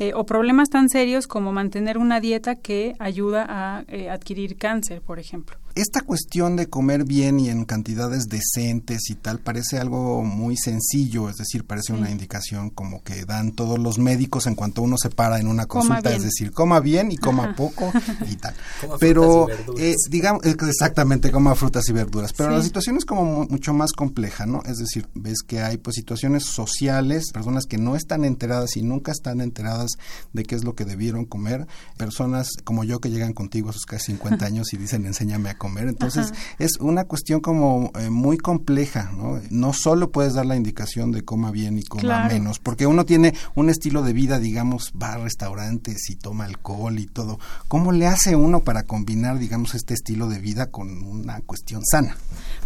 eh, 0.00 0.10
o 0.16 0.26
problemas 0.26 0.70
tan 0.70 0.88
serios 0.88 1.28
como 1.28 1.52
mantener 1.52 1.98
una 1.98 2.18
dieta 2.18 2.56
que 2.56 2.96
ayuda 2.98 3.46
a 3.48 3.84
eh, 3.86 4.10
adquirir 4.10 4.56
cáncer, 4.56 5.02
por 5.02 5.20
ejemplo. 5.20 5.56
Esta 5.74 6.00
cuestión 6.00 6.56
de 6.56 6.68
comer 6.68 7.04
bien 7.04 7.38
y 7.38 7.48
en 7.48 7.64
cantidades 7.64 8.26
decentes 8.28 9.08
y 9.08 9.14
tal 9.14 9.38
parece 9.38 9.78
algo 9.78 10.24
muy 10.24 10.56
sencillo, 10.56 11.30
es 11.30 11.36
decir, 11.36 11.64
parece 11.64 11.92
una 11.92 12.10
indicación 12.10 12.70
como 12.70 13.04
que 13.04 13.24
dan 13.24 13.52
todos 13.52 13.78
los 13.78 13.98
médicos 13.98 14.46
en 14.46 14.56
cuanto 14.56 14.82
uno 14.82 14.96
se 14.98 15.10
para 15.10 15.38
en 15.38 15.46
una 15.46 15.66
consulta, 15.66 16.12
es 16.12 16.22
decir, 16.22 16.50
coma 16.50 16.80
bien 16.80 17.12
y 17.12 17.16
coma 17.16 17.54
poco 17.54 17.92
y 18.28 18.36
tal. 18.36 18.54
Pero 18.98 19.46
eh, 19.78 19.94
digamos 20.08 20.44
exactamente 20.44 21.30
coma 21.30 21.54
frutas 21.54 21.88
y 21.88 21.92
verduras, 21.92 22.32
pero 22.32 22.50
la 22.50 22.62
situación 22.62 22.96
es 22.96 23.04
como 23.04 23.46
mucho 23.46 23.72
más 23.72 23.92
compleja, 23.92 24.46
¿no? 24.46 24.62
Es 24.64 24.78
decir, 24.78 25.08
ves 25.14 25.42
que 25.46 25.62
hay 25.62 25.76
pues 25.76 25.96
situaciones 25.96 26.44
sociales, 26.44 27.30
personas 27.32 27.66
que 27.66 27.78
no 27.78 27.96
están 27.96 28.24
enteradas 28.24 28.76
y 28.76 28.82
nunca 28.82 29.12
están 29.12 29.40
enteradas 29.40 29.92
de 30.32 30.42
qué 30.44 30.54
es 30.54 30.64
lo 30.64 30.74
que 30.74 30.84
debieron 30.84 31.24
comer, 31.24 31.66
personas 31.96 32.50
como 32.64 32.84
yo 32.84 33.00
que 33.00 33.10
llegan 33.10 33.32
contigo 33.32 33.70
a 33.70 33.72
sus 33.72 33.86
casi 33.86 34.12
50 34.12 34.44
años 34.46 34.72
y 34.72 34.76
dicen, 34.76 35.06
"Enséñame 35.06 35.50
a 35.50 35.58
comer. 35.60 35.88
Entonces, 35.88 36.32
es 36.58 36.78
una 36.80 37.04
cuestión 37.04 37.40
como 37.40 37.92
eh, 38.00 38.08
muy 38.08 38.38
compleja, 38.38 39.12
¿no? 39.14 39.38
No 39.50 39.74
solo 39.74 40.10
puedes 40.10 40.32
dar 40.32 40.46
la 40.46 40.56
indicación 40.56 41.12
de 41.12 41.22
coma 41.22 41.50
bien 41.50 41.76
y 41.78 41.82
coma 41.82 42.26
menos, 42.28 42.58
porque 42.58 42.86
uno 42.86 43.04
tiene 43.04 43.34
un 43.54 43.68
estilo 43.68 44.02
de 44.02 44.14
vida, 44.14 44.38
digamos, 44.38 44.92
va 45.00 45.12
a 45.12 45.18
restaurantes 45.18 46.08
y 46.08 46.16
toma 46.16 46.46
alcohol 46.46 46.98
y 46.98 47.06
todo. 47.06 47.38
¿Cómo 47.68 47.92
le 47.92 48.06
hace 48.06 48.36
uno 48.36 48.60
para 48.60 48.84
combinar, 48.84 49.38
digamos, 49.38 49.74
este 49.74 49.92
estilo 49.92 50.28
de 50.28 50.38
vida 50.38 50.70
con 50.70 51.02
una 51.02 51.42
cuestión 51.42 51.84
sana? 51.84 52.16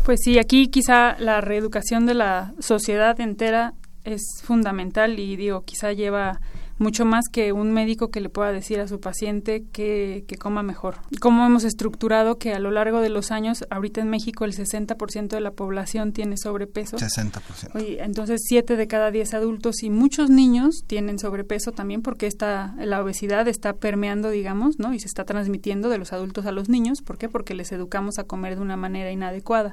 Pues 0.04 0.20
sí, 0.22 0.38
aquí 0.38 0.68
quizá 0.68 1.18
la 1.18 1.40
reeducación 1.40 2.06
de 2.06 2.14
la 2.14 2.54
sociedad 2.60 3.20
entera 3.20 3.74
es 4.04 4.22
fundamental 4.44 5.18
y 5.18 5.34
digo, 5.34 5.64
quizá 5.64 5.92
lleva 5.92 6.40
mucho 6.78 7.04
más 7.04 7.24
que 7.30 7.52
un 7.52 7.72
médico 7.72 8.10
que 8.10 8.20
le 8.20 8.28
pueda 8.28 8.52
decir 8.52 8.80
a 8.80 8.88
su 8.88 9.00
paciente 9.00 9.64
que, 9.72 10.24
que 10.26 10.36
coma 10.36 10.62
mejor. 10.62 10.96
¿Cómo 11.20 11.46
hemos 11.46 11.64
estructurado 11.64 12.38
que 12.38 12.52
a 12.52 12.58
lo 12.58 12.70
largo 12.70 13.00
de 13.00 13.08
los 13.08 13.30
años, 13.30 13.64
ahorita 13.70 14.00
en 14.00 14.08
México 14.08 14.44
el 14.44 14.54
60% 14.54 15.28
de 15.28 15.40
la 15.40 15.52
población 15.52 16.12
tiene 16.12 16.36
sobrepeso? 16.36 16.96
60%. 16.96 17.74
Oye, 17.74 18.02
entonces 18.02 18.42
7 18.46 18.76
de 18.76 18.86
cada 18.86 19.10
10 19.10 19.34
adultos 19.34 19.82
y 19.82 19.90
muchos 19.90 20.30
niños 20.30 20.84
tienen 20.86 21.18
sobrepeso 21.18 21.72
también 21.72 22.02
porque 22.02 22.26
esta, 22.26 22.74
la 22.78 23.02
obesidad 23.02 23.46
está 23.48 23.74
permeando, 23.74 24.30
digamos, 24.30 24.78
¿no? 24.78 24.94
Y 24.94 25.00
se 25.00 25.06
está 25.06 25.24
transmitiendo 25.24 25.88
de 25.88 25.98
los 25.98 26.12
adultos 26.12 26.46
a 26.46 26.52
los 26.52 26.68
niños. 26.68 27.02
¿Por 27.02 27.18
qué? 27.18 27.28
Porque 27.28 27.54
les 27.54 27.72
educamos 27.72 28.18
a 28.18 28.24
comer 28.24 28.56
de 28.56 28.62
una 28.62 28.76
manera 28.76 29.10
inadecuada. 29.10 29.72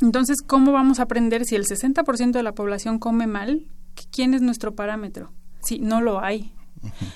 Entonces, 0.00 0.38
¿cómo 0.44 0.72
vamos 0.72 0.98
a 0.98 1.04
aprender 1.04 1.44
si 1.44 1.54
el 1.54 1.64
60% 1.64 2.32
de 2.32 2.42
la 2.42 2.52
población 2.52 2.98
come 2.98 3.26
mal? 3.26 3.66
¿Quién 4.10 4.34
es 4.34 4.42
nuestro 4.42 4.74
parámetro? 4.74 5.30
Sí, 5.64 5.78
no 5.80 6.00
lo 6.00 6.20
hay. 6.20 6.52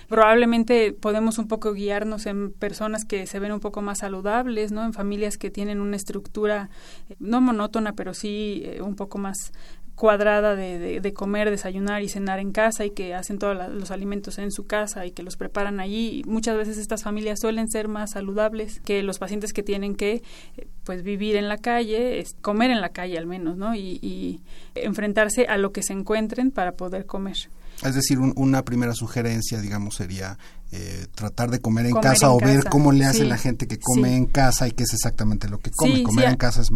Probablemente 0.09 0.93
podemos 0.93 1.38
un 1.38 1.49
poco 1.49 1.73
guiarnos 1.73 2.26
en 2.26 2.52
personas 2.52 3.05
que 3.05 3.26
se 3.26 3.38
ven 3.38 3.52
un 3.52 3.61
poco 3.61 3.83
más 3.83 3.99
saludables, 3.99 4.73
¿no? 4.73 4.85
En 4.85 4.93
familias 4.93 5.37
que 5.37 5.50
tienen 5.50 5.81
una 5.81 5.97
estructura 5.97 6.71
eh, 7.09 7.17
no 7.19 7.40
monótona, 7.40 7.93
pero 7.93 8.14
sí 8.14 8.62
eh, 8.64 8.83
un 8.83 8.97
poco 8.97 9.19
más 9.19 9.52
cuadrada 9.95 10.55
de, 10.55 11.00
de, 11.00 11.12
comer, 11.12 11.50
desayunar 11.50 12.02
y 12.02 12.09
cenar 12.09 12.38
en 12.38 12.52
casa 12.52 12.87
y 12.87 12.90
que 12.90 13.14
hacen 13.14 13.40
todos 13.40 13.57
los 13.69 13.90
alimentos 13.90 14.38
en 14.38 14.52
su 14.52 14.64
casa 14.64 15.05
y 15.07 15.11
que 15.11 15.25
los 15.25 15.37
preparan 15.37 15.81
allí. 15.81 16.23
Muchas 16.25 16.57
veces 16.57 16.78
estas 16.78 17.02
familias 17.02 17.40
suelen 17.40 17.69
ser 17.69 17.88
más 17.88 18.12
saludables 18.12 18.78
que 18.85 19.02
los 19.02 19.19
pacientes 19.19 19.52
que 19.52 19.64
tienen 19.64 19.97
que 19.97 20.23
eh, 20.57 20.69
pues 20.85 21.02
vivir 21.02 21.35
en 21.35 21.49
la 21.49 21.59
calle, 21.59 22.25
comer 22.43 22.71
en 22.71 22.81
la 22.81 22.90
calle 22.90 23.19
al 23.19 23.26
menos, 23.26 23.57
¿no? 23.57 23.75
Y 23.75 24.40
enfrentarse 24.76 25.47
a 25.47 25.59
lo 25.59 25.73
que 25.73 25.83
se 25.83 25.95
encuentren 25.95 26.52
para 26.52 26.73
poder 26.73 27.05
comer. 27.05 27.49
Es 27.85 27.94
decir, 27.94 28.18
una 28.18 28.64
primera 28.64 28.94
sugerencia, 28.94 29.61
digamos, 29.61 29.97
sería 29.97 30.38
eh, 30.73 31.06
tratar 31.14 31.50
de 31.50 31.61
comer 31.61 31.87
en 31.87 31.94
casa 31.94 32.30
o 32.30 32.38
ver 32.38 32.64
cómo 32.64 32.92
le 32.92 33.04
hace 33.04 33.25
la 33.25 33.38
gente 33.38 33.66
que 33.66 33.78
come 33.78 34.16
en 34.16 34.26
casa 34.26 34.68
y 34.68 34.73
qué 34.73 34.82
es 34.82 34.92
exactamente 34.92 35.49
lo 35.49 35.58
que 35.58 35.70
come. 35.70 36.02
comer 36.02 36.28
en 36.28 36.37
casa 36.37 36.62
es 36.62 36.68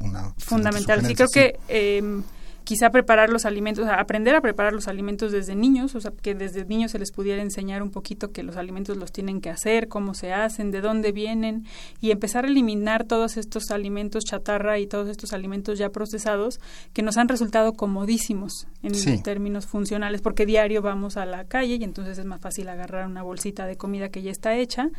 una 0.00 0.34
fundamental. 0.38 1.06
Sí, 1.06 1.14
creo 1.14 1.28
que 1.28 1.58
eh, 1.68 2.22
quizá 2.68 2.90
preparar 2.90 3.30
los 3.30 3.46
alimentos, 3.46 3.88
aprender 3.88 4.34
a 4.34 4.42
preparar 4.42 4.74
los 4.74 4.88
alimentos 4.88 5.32
desde 5.32 5.54
niños, 5.54 5.94
o 5.94 6.02
sea, 6.02 6.10
que 6.10 6.34
desde 6.34 6.66
niños 6.66 6.90
se 6.90 6.98
les 6.98 7.12
pudiera 7.12 7.40
enseñar 7.40 7.82
un 7.82 7.90
poquito 7.90 8.30
que 8.30 8.42
los 8.42 8.58
alimentos 8.58 8.98
los 8.98 9.10
tienen 9.10 9.40
que 9.40 9.48
hacer, 9.48 9.88
cómo 9.88 10.12
se 10.12 10.34
hacen, 10.34 10.70
de 10.70 10.82
dónde 10.82 11.10
vienen 11.12 11.64
y 12.02 12.10
empezar 12.10 12.44
a 12.44 12.48
eliminar 12.48 13.04
todos 13.04 13.38
estos 13.38 13.70
alimentos 13.70 14.26
chatarra 14.26 14.78
y 14.78 14.86
todos 14.86 15.08
estos 15.08 15.32
alimentos 15.32 15.78
ya 15.78 15.88
procesados 15.88 16.60
que 16.92 17.00
nos 17.00 17.16
han 17.16 17.28
resultado 17.28 17.72
comodísimos 17.72 18.66
en 18.82 19.22
términos 19.22 19.66
funcionales, 19.66 20.20
porque 20.20 20.44
diario 20.44 20.82
vamos 20.82 21.16
a 21.16 21.24
la 21.24 21.44
calle 21.44 21.76
y 21.76 21.84
entonces 21.84 22.18
es 22.18 22.26
más 22.26 22.42
fácil 22.42 22.68
agarrar 22.68 23.06
una 23.06 23.22
bolsita 23.22 23.64
de 23.64 23.78
comida 23.78 24.10
que 24.10 24.20
ya 24.20 24.30
está 24.30 24.54
hecha 24.54 24.90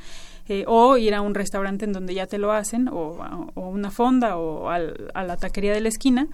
eh, 0.47 0.63
o 0.65 0.97
ir 0.97 1.13
a 1.13 1.21
un 1.21 1.35
restaurante 1.35 1.85
en 1.85 1.93
donde 1.93 2.15
ya 2.15 2.25
te 2.25 2.39
lo 2.39 2.51
hacen 2.51 2.87
o, 2.87 3.15
o 3.53 3.69
una 3.69 3.91
fonda 3.91 4.37
o 4.37 4.69
a 4.69 4.79
la 5.23 5.37
taquería 5.37 5.71
de 5.71 5.81
la 5.81 5.89
esquina 5.89 6.27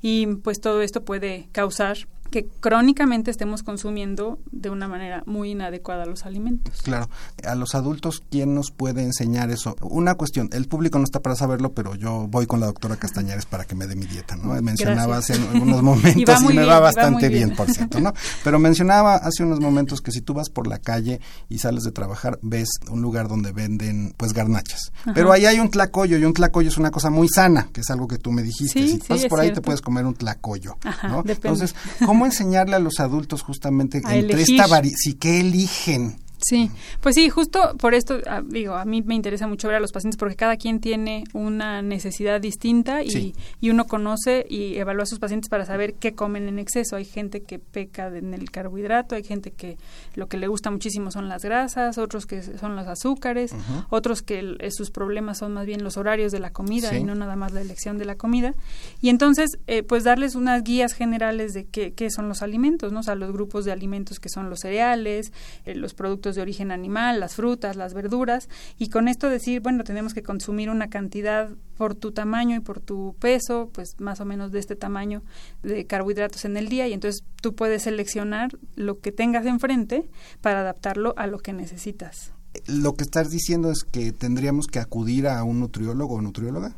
y 0.00 0.26
pues 0.36 0.60
todo 0.60 0.82
esto 0.82 1.04
puede 1.04 1.48
causar 1.52 2.08
que 2.30 2.46
crónicamente 2.60 3.30
estemos 3.30 3.62
consumiendo 3.62 4.38
de 4.50 4.70
una 4.70 4.88
manera 4.88 5.22
muy 5.26 5.50
inadecuada 5.50 6.06
los 6.06 6.26
alimentos. 6.26 6.82
Claro, 6.82 7.08
a 7.44 7.54
los 7.54 7.74
adultos, 7.74 8.22
¿quién 8.30 8.54
nos 8.54 8.70
puede 8.70 9.02
enseñar 9.02 9.50
eso? 9.50 9.76
Una 9.80 10.14
cuestión, 10.14 10.48
el 10.52 10.66
público 10.66 10.98
no 10.98 11.04
está 11.04 11.20
para 11.20 11.36
saberlo, 11.36 11.72
pero 11.72 11.94
yo 11.94 12.26
voy 12.28 12.46
con 12.46 12.60
la 12.60 12.66
doctora 12.66 12.96
Castañares 12.96 13.46
para 13.46 13.64
que 13.64 13.74
me 13.74 13.86
dé 13.86 13.96
mi 13.96 14.06
dieta, 14.06 14.36
¿no? 14.36 14.60
Mencionaba 14.62 15.18
hace 15.18 15.38
unos 15.54 15.82
momentos 15.82 16.42
y, 16.42 16.54
me 16.54 16.64
va 16.64 16.80
bastante 16.80 17.28
bien, 17.28 17.54
por 17.54 17.70
cierto, 17.70 18.00
¿no? 18.00 18.12
Pero 18.44 18.58
mencionaba 18.58 19.16
hace 19.16 19.44
unos 19.44 19.60
momentos 19.60 20.00
que 20.00 20.10
si 20.10 20.20
tú 20.20 20.34
vas 20.34 20.50
por 20.50 20.66
la 20.66 20.78
calle 20.78 21.20
y 21.48 21.58
sales 21.58 21.84
de 21.84 21.92
trabajar, 21.92 22.38
ves 22.42 22.68
un 22.90 23.02
lugar 23.02 23.28
donde 23.28 23.52
venden, 23.52 24.14
pues, 24.16 24.32
garnachas. 24.32 24.92
Pero 25.14 25.32
ahí 25.32 25.46
hay 25.46 25.58
un 25.60 25.70
tlacoyo 25.70 26.18
y 26.18 26.24
un 26.24 26.32
tlacoyo 26.32 26.68
es 26.68 26.78
una 26.78 26.90
cosa 26.90 27.10
muy 27.10 27.28
sana, 27.28 27.68
que 27.72 27.80
es 27.80 27.90
algo 27.90 28.08
que 28.08 28.18
tú 28.18 28.32
me 28.32 28.42
dijiste. 28.42 28.86
si 28.86 28.98
pasas 28.98 29.26
por 29.26 29.40
ahí 29.40 29.52
te 29.52 29.60
puedes 29.60 29.80
comer 29.80 30.06
un 30.06 30.14
tlacoyo, 30.14 30.76
¿no? 31.04 31.22
Entonces, 31.26 31.74
¿cómo 32.04 32.17
¿Cómo 32.18 32.26
enseñarle 32.26 32.74
a 32.74 32.80
los 32.80 32.98
adultos 32.98 33.42
justamente 33.42 33.98
entre 34.04 34.42
esta 34.42 34.66
si 34.96 35.14
que 35.14 35.38
eligen? 35.38 36.16
Sí, 36.40 36.70
pues 37.00 37.16
sí, 37.16 37.28
justo 37.30 37.76
por 37.78 37.94
esto, 37.94 38.18
ah, 38.26 38.42
digo, 38.44 38.74
a 38.74 38.84
mí 38.84 39.02
me 39.02 39.14
interesa 39.14 39.48
mucho 39.48 39.66
ver 39.66 39.76
a 39.76 39.80
los 39.80 39.90
pacientes 39.90 40.16
porque 40.16 40.36
cada 40.36 40.56
quien 40.56 40.80
tiene 40.80 41.24
una 41.32 41.82
necesidad 41.82 42.40
distinta 42.40 43.02
y, 43.02 43.34
y, 43.60 43.70
uno 43.70 43.86
conoce 43.86 44.46
y 44.48 44.76
evalúa 44.76 45.02
a 45.02 45.06
sus 45.06 45.18
pacientes 45.18 45.48
para 45.48 45.66
saber 45.66 45.94
qué 45.94 46.14
comen 46.14 46.48
en 46.48 46.60
exceso. 46.60 46.94
Hay 46.94 47.04
gente 47.04 47.42
que 47.42 47.58
peca 47.58 48.06
en 48.16 48.34
el 48.34 48.50
carbohidrato, 48.52 49.16
hay 49.16 49.24
gente 49.24 49.50
que 49.50 49.78
lo 50.14 50.28
que 50.28 50.36
le 50.36 50.46
gusta 50.46 50.70
muchísimo 50.70 51.10
son 51.10 51.28
las 51.28 51.44
grasas, 51.44 51.98
otros 51.98 52.26
que 52.26 52.42
son 52.42 52.76
los 52.76 52.86
azúcares, 52.86 53.52
otros 53.90 54.22
que 54.22 54.56
eh, 54.60 54.70
sus 54.70 54.90
problemas 54.90 55.38
son 55.38 55.52
más 55.52 55.66
bien 55.66 55.82
los 55.82 55.96
horarios 55.96 56.30
de 56.30 56.38
la 56.38 56.50
comida 56.50 56.96
y 56.96 57.02
no 57.02 57.16
nada 57.16 57.34
más 57.34 57.52
la 57.52 57.60
elección 57.60 57.98
de 57.98 58.04
la 58.04 58.14
comida. 58.14 58.54
Y 59.00 59.08
entonces, 59.08 59.58
eh, 59.66 59.82
pues 59.82 60.04
darles 60.04 60.36
unas 60.36 60.62
guías 60.62 60.92
generales 60.92 61.52
de 61.52 61.64
qué, 61.64 61.92
qué 61.92 62.10
son 62.10 62.28
los 62.28 62.42
alimentos, 62.42 62.92
¿no? 62.92 63.00
O 63.00 63.02
sea, 63.02 63.16
los 63.16 63.32
grupos 63.32 63.64
de 63.64 63.72
alimentos 63.72 64.20
que 64.20 64.28
son 64.28 64.50
los 64.50 64.60
cereales, 64.60 65.32
eh, 65.64 65.74
los 65.74 65.94
productos 65.94 66.27
de 66.34 66.42
origen 66.42 66.70
animal, 66.70 67.20
las 67.20 67.34
frutas, 67.34 67.76
las 67.76 67.94
verduras, 67.94 68.48
y 68.78 68.88
con 68.88 69.08
esto 69.08 69.28
decir, 69.28 69.60
bueno, 69.60 69.84
tenemos 69.84 70.14
que 70.14 70.22
consumir 70.22 70.70
una 70.70 70.88
cantidad 70.88 71.50
por 71.76 71.94
tu 71.94 72.12
tamaño 72.12 72.56
y 72.56 72.60
por 72.60 72.80
tu 72.80 73.14
peso, 73.18 73.70
pues 73.72 74.00
más 74.00 74.20
o 74.20 74.24
menos 74.24 74.52
de 74.52 74.58
este 74.58 74.76
tamaño 74.76 75.22
de 75.62 75.86
carbohidratos 75.86 76.44
en 76.44 76.56
el 76.56 76.68
día, 76.68 76.88
y 76.88 76.92
entonces 76.92 77.22
tú 77.40 77.54
puedes 77.54 77.82
seleccionar 77.82 78.50
lo 78.74 78.98
que 78.98 79.12
tengas 79.12 79.46
enfrente 79.46 80.08
para 80.40 80.60
adaptarlo 80.60 81.14
a 81.16 81.26
lo 81.26 81.38
que 81.38 81.52
necesitas. 81.52 82.32
Lo 82.66 82.94
que 82.94 83.04
estás 83.04 83.28
diciendo 83.30 83.70
es 83.70 83.84
que 83.84 84.12
tendríamos 84.12 84.66
que 84.66 84.78
acudir 84.78 85.28
a 85.28 85.42
un 85.44 85.60
nutriólogo 85.60 86.16
o 86.16 86.20
nutrióloga. 86.20 86.74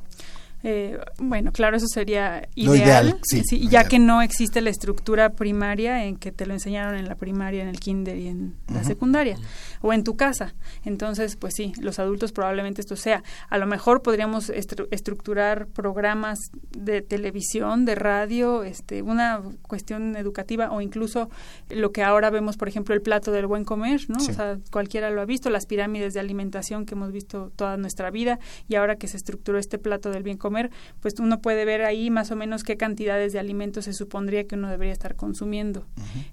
Eh, 0.62 0.98
bueno, 1.18 1.52
claro, 1.52 1.78
eso 1.78 1.86
sería 1.86 2.46
ideal, 2.54 3.18
sí, 3.22 3.66
ya 3.68 3.84
que 3.84 3.98
no 3.98 4.20
existe 4.20 4.60
la 4.60 4.68
estructura 4.68 5.30
primaria 5.30 6.04
en 6.04 6.16
que 6.16 6.32
te 6.32 6.44
lo 6.44 6.52
enseñaron 6.52 6.96
en 6.96 7.08
la 7.08 7.14
primaria, 7.14 7.62
en 7.62 7.68
el 7.68 7.80
kinder 7.80 8.18
y 8.18 8.28
en 8.28 8.56
la 8.72 8.84
secundaria, 8.84 9.38
o 9.80 9.94
en 9.94 10.04
tu 10.04 10.16
casa. 10.16 10.54
Entonces, 10.84 11.36
pues 11.36 11.54
sí, 11.56 11.72
los 11.80 11.98
adultos 11.98 12.32
probablemente 12.32 12.82
esto 12.82 12.96
sea. 12.96 13.22
A 13.48 13.56
lo 13.56 13.66
mejor 13.66 14.02
podríamos 14.02 14.50
estructurar 14.50 15.66
programas 15.66 16.38
de 16.76 17.00
televisión, 17.00 17.86
de 17.86 17.94
radio, 17.94 18.62
este, 18.62 19.00
una 19.00 19.40
cuestión 19.62 20.14
educativa, 20.16 20.70
o 20.72 20.82
incluso 20.82 21.30
lo 21.70 21.90
que 21.90 22.02
ahora 22.02 22.28
vemos, 22.28 22.58
por 22.58 22.68
ejemplo, 22.68 22.94
el 22.94 23.00
plato 23.00 23.32
del 23.32 23.46
buen 23.46 23.64
comer, 23.64 24.02
¿no? 24.08 24.18
O 24.18 24.20
sea, 24.20 24.58
cualquiera 24.70 25.08
lo 25.08 25.22
ha 25.22 25.24
visto, 25.24 25.48
las 25.48 25.64
pirámides 25.64 26.12
de 26.12 26.20
alimentación 26.20 26.84
que 26.84 26.94
hemos 26.94 27.12
visto 27.12 27.50
toda 27.56 27.78
nuestra 27.78 28.10
vida, 28.10 28.38
y 28.68 28.74
ahora 28.74 28.96
que 28.96 29.08
se 29.08 29.16
estructuró 29.16 29.58
este 29.58 29.78
plato 29.78 30.10
del 30.10 30.22
bien 30.22 30.36
comer, 30.36 30.49
comer, 30.50 30.70
pues 31.00 31.14
uno 31.20 31.40
puede 31.40 31.64
ver 31.64 31.82
ahí 31.82 32.10
más 32.10 32.32
o 32.32 32.36
menos 32.36 32.64
qué 32.64 32.76
cantidades 32.76 33.32
de 33.32 33.38
alimentos 33.38 33.84
se 33.84 33.92
supondría 33.92 34.46
que 34.48 34.56
uno 34.56 34.68
debería 34.68 34.92
estar 34.92 35.14
consumiendo. 35.14 35.86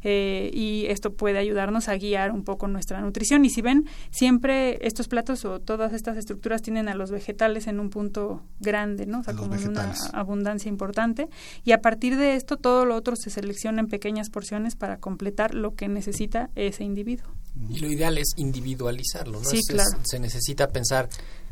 Eh, 0.04 0.50
y 0.54 0.86
esto 0.88 1.14
puede 1.14 1.38
ayudarnos 1.38 1.88
a 1.88 1.96
guiar 1.98 2.32
un 2.32 2.44
poco 2.44 2.68
nuestra 2.68 3.00
nutrición. 3.02 3.46
Y 3.46 3.52
si 3.52 3.62
ven, 3.62 3.86
siempre 4.10 4.80
estos 4.86 5.08
platos 5.08 5.46
o 5.46 5.60
todas 5.60 5.94
estas 5.94 6.18
estructuras 6.18 6.64
tienen 6.64 6.90
a 6.90 6.96
los 6.96 7.12
vegetales 7.12 7.68
en 7.68 7.80
un 7.80 7.92
punto 7.92 8.42
grande, 8.60 9.06
¿no? 9.06 9.20
O 9.20 9.24
sea, 9.24 9.36
como 9.36 9.54
una 9.54 9.94
abundancia 10.14 10.70
importante. 10.70 11.30
Y 11.64 11.74
a 11.74 11.82
partir 11.82 12.18
de 12.18 12.36
esto, 12.36 12.58
todo 12.58 12.86
lo 12.86 12.96
otro 12.96 13.16
se 13.16 13.30
selecciona 13.30 13.82
en 13.82 13.88
pequeñas 13.88 14.30
porciones 14.30 14.76
para 14.76 14.98
completar 14.98 15.54
lo 15.54 15.76
que 15.76 15.88
necesita 15.88 16.50
ese 16.56 16.84
individuo. 16.84 17.28
Y 17.70 17.80
lo 17.80 17.88
ideal 17.92 18.18
es 18.18 18.34
individualizarlo, 18.38 19.40
¿no? 19.40 19.46
Sí, 19.50 19.62
claro. 19.68 20.00
se 20.04 20.20
necesita 20.20 20.70
pensar 20.70 21.10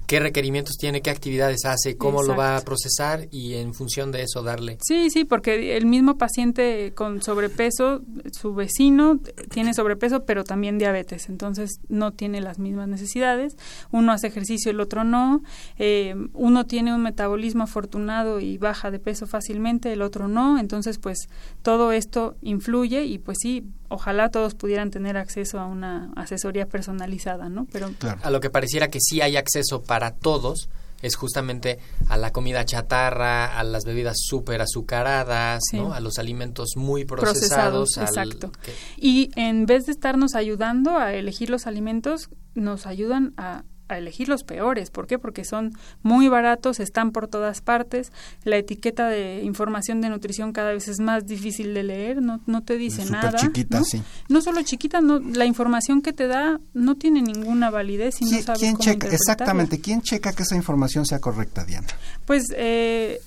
qué 0.07 0.19
requerimientos 0.19 0.77
tiene, 0.77 1.01
qué 1.01 1.09
actividades 1.09 1.65
hace, 1.65 1.97
cómo 1.97 2.23
lo 2.23 2.35
va 2.35 2.57
a 2.57 2.61
procesar 2.61 3.27
y 3.31 3.55
en 3.55 3.73
función 3.73 4.11
de 4.11 4.23
eso 4.23 4.43
darle. 4.43 4.77
Sí, 4.81 5.09
sí, 5.09 5.25
porque 5.25 5.77
el 5.77 5.85
mismo 5.85 6.17
paciente 6.17 6.93
con 6.95 7.21
sobrepeso, 7.21 8.01
su 8.31 8.53
vecino 8.53 9.19
tiene 9.49 9.73
sobrepeso 9.73 10.25
pero 10.25 10.43
también 10.43 10.77
diabetes, 10.77 11.29
entonces 11.29 11.79
no 11.89 12.11
tiene 12.11 12.41
las 12.41 12.59
mismas 12.59 12.87
necesidades, 12.87 13.55
uno 13.91 14.11
hace 14.11 14.27
ejercicio, 14.27 14.71
el 14.71 14.79
otro 14.79 15.03
no, 15.03 15.41
eh, 15.77 16.15
uno 16.33 16.65
tiene 16.65 16.93
un 16.93 17.01
metabolismo 17.01 17.63
afortunado 17.63 18.39
y 18.39 18.57
baja 18.57 18.91
de 18.91 18.99
peso 18.99 19.27
fácilmente, 19.27 19.91
el 19.93 20.01
otro 20.01 20.27
no, 20.27 20.59
entonces 20.59 20.99
pues 20.99 21.29
todo 21.61 21.91
esto 21.91 22.35
influye 22.41 23.05
y 23.05 23.17
pues 23.17 23.37
sí, 23.41 23.63
ojalá 23.89 24.29
todos 24.29 24.55
pudieran 24.55 24.91
tener 24.91 25.17
acceso 25.17 25.59
a 25.59 25.65
una 25.65 26.11
asesoría 26.15 26.67
personalizada, 26.67 27.49
¿no? 27.49 27.67
Pero 27.71 27.91
a 28.21 28.29
lo 28.29 28.39
que 28.39 28.49
pareciera 28.49 28.89
que 28.89 28.99
sí 29.01 29.21
hay 29.21 29.37
acceso 29.37 29.81
para 29.81 30.11
todos 30.11 30.69
es 31.01 31.15
justamente 31.15 31.79
a 32.09 32.17
la 32.17 32.31
comida 32.31 32.65
chatarra, 32.65 33.59
a 33.59 33.63
las 33.63 33.85
bebidas 33.85 34.17
súper 34.19 34.61
azucaradas, 34.61 35.61
¿no? 35.73 35.93
A 35.93 35.99
los 35.99 36.17
alimentos 36.17 36.71
muy 36.75 37.05
procesados. 37.05 37.97
exacto. 37.97 38.51
Y 38.97 39.31
en 39.35 39.65
vez 39.65 39.85
de 39.85 39.91
estarnos 39.91 40.35
ayudando 40.35 40.97
a 40.97 41.13
elegir 41.13 41.49
los 41.49 41.67
alimentos, 41.67 42.29
nos 42.55 42.87
ayudan 42.87 43.33
a 43.37 43.63
a 43.87 43.97
elegir 43.97 44.29
los 44.29 44.43
peores. 44.43 44.89
¿Por 44.89 45.07
qué? 45.07 45.19
Porque 45.19 45.45
son 45.45 45.73
muy 46.01 46.27
baratos, 46.27 46.79
están 46.79 47.11
por 47.11 47.27
todas 47.27 47.61
partes. 47.61 48.11
La 48.43 48.57
etiqueta 48.57 49.07
de 49.07 49.41
información 49.43 50.01
de 50.01 50.09
nutrición 50.09 50.53
cada 50.53 50.71
vez 50.71 50.87
es 50.87 50.99
más 50.99 51.25
difícil 51.25 51.73
de 51.73 51.83
leer, 51.83 52.21
no, 52.21 52.41
no 52.45 52.61
te 52.63 52.77
dice 52.77 53.05
nada. 53.05 53.37
chiquita, 53.37 53.79
¿no? 53.79 53.85
sí. 53.85 54.01
No 54.29 54.41
solo 54.41 54.61
chiquita, 54.63 55.01
no, 55.01 55.19
la 55.19 55.45
información 55.45 56.01
que 56.01 56.13
te 56.13 56.27
da 56.27 56.59
no 56.73 56.95
tiene 56.95 57.21
ninguna 57.21 57.69
validez 57.69 58.21
y 58.21 58.25
no 58.25 58.41
sabes 58.41 58.59
¿quién 58.59 58.73
cómo 58.73 58.83
checa, 58.83 59.07
Exactamente, 59.07 59.79
¿quién 59.79 60.01
checa 60.01 60.33
que 60.33 60.43
esa 60.43 60.55
información 60.55 61.05
sea 61.05 61.19
correcta, 61.19 61.63
Diana? 61.63 61.87
Pues 62.25 62.45
eh, 62.55 63.19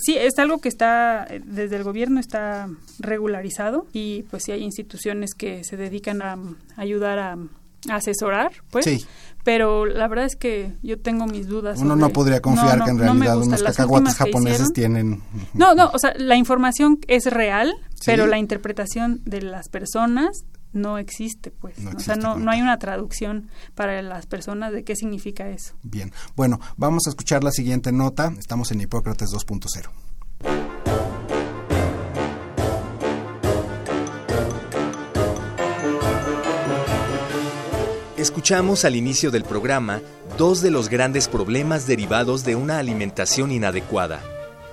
sí, 0.00 0.16
es 0.16 0.38
algo 0.38 0.58
que 0.58 0.68
está, 0.68 1.26
desde 1.44 1.76
el 1.76 1.82
gobierno 1.82 2.20
está 2.20 2.68
regularizado 2.98 3.86
y 3.92 4.22
pues 4.30 4.44
sí 4.44 4.52
hay 4.52 4.62
instituciones 4.62 5.34
que 5.34 5.64
se 5.64 5.76
dedican 5.76 6.22
a 6.22 6.38
ayudar 6.76 7.18
a 7.18 7.38
asesorar, 7.88 8.52
pues. 8.70 8.84
Sí. 8.84 9.06
Pero 9.44 9.86
la 9.86 10.08
verdad 10.08 10.24
es 10.24 10.34
que 10.34 10.72
yo 10.82 10.98
tengo 10.98 11.26
mis 11.26 11.46
dudas. 11.46 11.78
Uno 11.78 11.94
no 11.94 12.08
podría 12.10 12.40
confiar 12.40 12.82
que 12.82 12.90
en 12.90 12.98
realidad 12.98 13.38
unos 13.38 13.62
cacahuates 13.62 14.16
japoneses 14.16 14.72
tienen. 14.72 15.22
No, 15.54 15.74
no, 15.74 15.90
o 15.92 15.98
sea, 15.98 16.14
la 16.16 16.36
información 16.36 16.98
es 17.06 17.26
real, 17.26 17.72
pero 18.04 18.26
la 18.26 18.38
interpretación 18.38 19.22
de 19.24 19.42
las 19.42 19.68
personas 19.68 20.44
no 20.72 20.98
existe, 20.98 21.50
pues. 21.50 21.76
o 21.78 22.00
sea, 22.00 22.16
no, 22.16 22.36
no 22.36 22.50
hay 22.50 22.60
una 22.60 22.78
traducción 22.78 23.48
para 23.74 24.02
las 24.02 24.26
personas 24.26 24.72
de 24.72 24.84
qué 24.84 24.96
significa 24.96 25.48
eso. 25.48 25.74
Bien. 25.82 26.12
Bueno, 26.34 26.60
vamos 26.76 27.04
a 27.06 27.10
escuchar 27.10 27.42
la 27.42 27.50
siguiente 27.50 27.92
nota. 27.92 28.32
Estamos 28.38 28.70
en 28.72 28.80
Hipócrates 28.80 29.30
2.0. 29.30 29.88
Escuchamos 38.26 38.84
al 38.84 38.96
inicio 38.96 39.30
del 39.30 39.44
programa 39.44 40.02
dos 40.36 40.60
de 40.60 40.72
los 40.72 40.88
grandes 40.88 41.28
problemas 41.28 41.86
derivados 41.86 42.44
de 42.44 42.56
una 42.56 42.78
alimentación 42.78 43.52
inadecuada. 43.52 44.20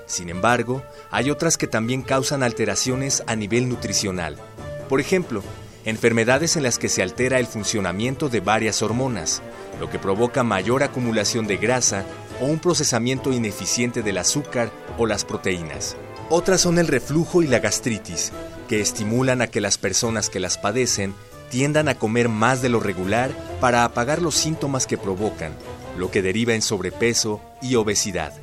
Sin 0.07 0.29
embargo, 0.29 0.81
hay 1.12 1.29
otras 1.29 1.55
que 1.55 1.67
también 1.67 2.01
causan 2.01 2.41
alteraciones 2.41 3.22
a 3.27 3.36
nivel 3.36 3.69
nutricional. 3.69 4.38
Por 4.89 5.00
ejemplo, 5.00 5.43
enfermedades 5.86 6.55
en 6.55 6.63
las 6.63 6.79
que 6.79 6.89
se 6.89 7.03
altera 7.03 7.38
el 7.38 7.45
funcionamiento 7.45 8.27
de 8.27 8.39
varias 8.39 8.81
hormonas, 8.81 9.43
lo 9.79 9.88
que 9.88 10.00
provoca 10.00 10.43
mayor 10.43 10.81
acumulación 10.81 11.45
de 11.45 11.57
grasa 11.57 12.05
o 12.41 12.45
un 12.45 12.57
procesamiento 12.57 13.31
ineficiente 13.31 14.01
del 14.01 14.17
azúcar 14.17 14.71
o 14.97 15.06
las 15.06 15.25
proteínas. 15.25 15.95
Otras 16.32 16.62
son 16.62 16.80
el 16.80 16.88
reflujo 16.88 17.43
y 17.43 17.47
la 17.47 17.60
gastritis, 17.60 18.32
que 18.67 18.82
estimulan 18.82 19.43
a 19.43 19.47
que 19.47 19.62
las 19.62 19.78
personas 19.78 20.32
que 20.32 20.39
las 20.39 20.58
padecen 20.58 21.13
tiendan 21.54 21.88
a 21.88 21.94
comer 21.94 22.30
más 22.30 22.63
de 22.63 22.70
lo 22.70 22.80
regular 22.80 23.30
para 23.60 23.84
apagar 23.84 24.24
los 24.24 24.34
síntomas 24.34 24.88
que 24.88 24.98
provocan, 24.98 25.52
lo 26.00 26.10
que 26.10 26.24
deriva 26.24 26.56
en 26.56 26.63
sobrepeso 26.63 27.42
y 27.62 27.76
obesidad. 27.76 28.34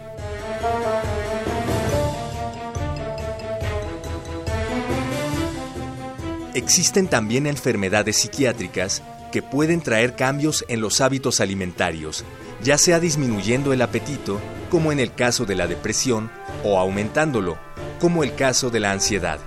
Existen 6.55 7.09
también 7.09 7.49
enfermedades 7.49 8.15
psiquiátricas 8.15 9.03
que 9.33 9.43
pueden 9.43 9.81
traer 9.81 10.15
cambios 10.15 10.65
en 10.69 10.81
los 10.81 11.01
hábitos 11.01 11.41
alimentarios, 11.41 12.25
ya 12.63 12.79
sea 12.79 13.01
disminuyendo 13.01 13.73
el 13.73 13.83
apetito, 13.83 14.39
como 14.71 14.93
en 14.93 15.01
el 15.01 15.13
caso 15.13 15.47
de 15.47 15.57
la 15.57 15.67
depresión, 15.67 16.31
o 16.63 16.79
aumentándolo, 16.79 17.59
como 17.99 18.23
el 18.23 18.37
caso 18.37 18.71
de 18.71 18.79
la 18.79 18.93
ansiedad 18.93 19.41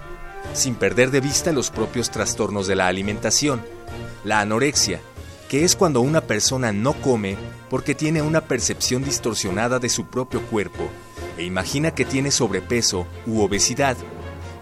sin 0.53 0.75
perder 0.75 1.11
de 1.11 1.21
vista 1.21 1.51
los 1.51 1.69
propios 1.69 2.11
trastornos 2.11 2.67
de 2.67 2.75
la 2.75 2.87
alimentación. 2.87 3.61
La 4.23 4.39
anorexia, 4.39 4.99
que 5.49 5.63
es 5.63 5.75
cuando 5.75 6.01
una 6.01 6.21
persona 6.21 6.71
no 6.73 6.93
come 6.93 7.37
porque 7.69 7.95
tiene 7.95 8.21
una 8.21 8.41
percepción 8.41 9.03
distorsionada 9.03 9.79
de 9.79 9.89
su 9.89 10.05
propio 10.05 10.41
cuerpo 10.41 10.89
e 11.37 11.43
imagina 11.43 11.91
que 11.91 12.05
tiene 12.05 12.31
sobrepeso 12.31 13.07
u 13.25 13.41
obesidad. 13.41 13.97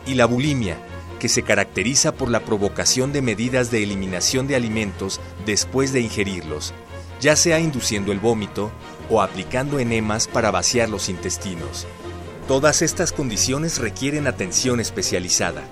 Y 0.06 0.16
la 0.16 0.26
bulimia, 0.26 0.78
que 1.20 1.30
se 1.30 1.44
caracteriza 1.44 2.14
por 2.14 2.30
la 2.30 2.40
provocación 2.40 3.14
de 3.14 3.22
medidas 3.22 3.70
de 3.70 3.84
eliminación 3.84 4.48
de 4.48 4.56
alimentos 4.56 5.20
después 5.46 5.94
de 5.94 6.02
ingerirlos, 6.02 6.74
ya 7.20 7.36
sea 7.36 7.60
induciendo 7.60 8.12
el 8.12 8.20
vómito 8.20 8.72
o 9.10 9.22
aplicando 9.22 9.80
enemas 9.80 10.28
para 10.28 10.50
vaciar 10.50 10.90
los 10.90 11.10
intestinos. 11.10 11.86
Todas 12.52 12.82
estas 12.82 13.14
condiciones 13.14 13.78
requieren 13.78 14.28
atención 14.28 14.82
especializada 14.82 15.64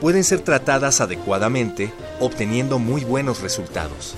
pueden 0.00 0.22
ser 0.22 0.40
tratadas 0.40 1.00
adecuadamente, 1.00 1.92
obteniendo 2.20 2.78
muy 2.78 3.02
buenos 3.02 3.40
resultados. 3.42 4.14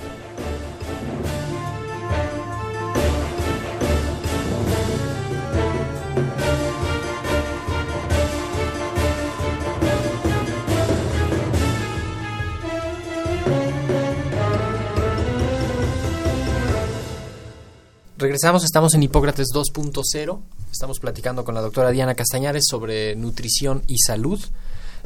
Regresamos, 18.18 18.62
estamos 18.62 18.92
en 18.92 19.04
Hipócrates 19.04 19.46
2.0. 19.54 20.57
Estamos 20.70 20.98
platicando 21.00 21.44
con 21.44 21.54
la 21.54 21.60
doctora 21.60 21.90
Diana 21.90 22.14
Castañares 22.14 22.64
sobre 22.68 23.16
nutrición 23.16 23.82
y 23.86 23.98
salud. 23.98 24.40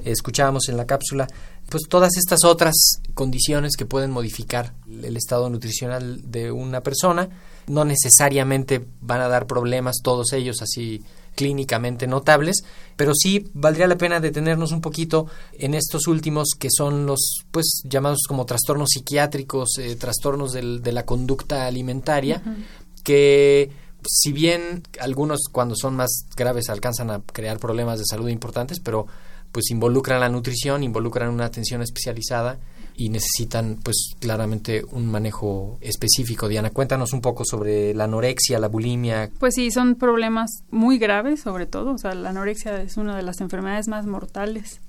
Escuchábamos 0.04 0.68
en 0.68 0.76
la 0.76 0.86
cápsula, 0.86 1.28
pues 1.68 1.84
todas 1.88 2.16
estas 2.16 2.44
otras 2.44 2.74
condiciones 3.14 3.76
que 3.76 3.86
pueden 3.86 4.10
modificar 4.10 4.74
el 4.86 5.16
estado 5.16 5.48
nutricional 5.48 6.30
de 6.30 6.50
una 6.50 6.82
persona, 6.82 7.28
no 7.68 7.84
necesariamente 7.84 8.84
van 9.00 9.20
a 9.20 9.28
dar 9.28 9.46
problemas 9.46 9.96
todos 10.02 10.32
ellos 10.32 10.62
así 10.62 11.02
clínicamente 11.34 12.06
notables, 12.06 12.64
pero 12.96 13.14
sí 13.14 13.48
valdría 13.54 13.86
la 13.86 13.96
pena 13.96 14.20
detenernos 14.20 14.72
un 14.72 14.80
poquito 14.80 15.26
en 15.58 15.74
estos 15.74 16.06
últimos 16.06 16.50
que 16.58 16.68
son 16.70 17.06
los 17.06 17.44
pues 17.50 17.82
llamados 17.84 18.24
como 18.28 18.44
trastornos 18.44 18.90
psiquiátricos, 18.90 19.78
eh, 19.78 19.96
trastornos 19.96 20.52
de 20.52 20.92
la 20.92 21.06
conducta 21.06 21.66
alimentaria, 21.66 22.42
que 23.02 23.70
si 24.06 24.32
bien 24.32 24.82
algunos 25.00 25.40
cuando 25.50 25.74
son 25.76 25.96
más 25.96 26.26
graves 26.36 26.68
alcanzan 26.70 27.10
a 27.10 27.20
crear 27.20 27.58
problemas 27.58 27.98
de 27.98 28.04
salud 28.04 28.28
importantes, 28.28 28.80
pero 28.80 29.06
pues 29.52 29.70
involucran 29.70 30.20
la 30.20 30.28
nutrición, 30.28 30.82
involucran 30.82 31.28
una 31.28 31.44
atención 31.44 31.82
especializada 31.82 32.58
y 32.96 33.08
necesitan 33.08 33.78
pues 33.82 34.14
claramente 34.18 34.84
un 34.90 35.10
manejo 35.10 35.78
específico. 35.80 36.48
Diana, 36.48 36.70
cuéntanos 36.70 37.12
un 37.12 37.20
poco 37.20 37.44
sobre 37.44 37.94
la 37.94 38.04
anorexia, 38.04 38.58
la 38.58 38.68
bulimia. 38.68 39.30
Pues 39.38 39.54
sí, 39.54 39.70
son 39.70 39.94
problemas 39.94 40.50
muy 40.70 40.98
graves 40.98 41.40
sobre 41.40 41.66
todo, 41.66 41.92
o 41.94 41.98
sea, 41.98 42.14
la 42.14 42.30
anorexia 42.30 42.82
es 42.82 42.96
una 42.96 43.16
de 43.16 43.22
las 43.22 43.40
enfermedades 43.40 43.88
más 43.88 44.06
mortales 44.06 44.80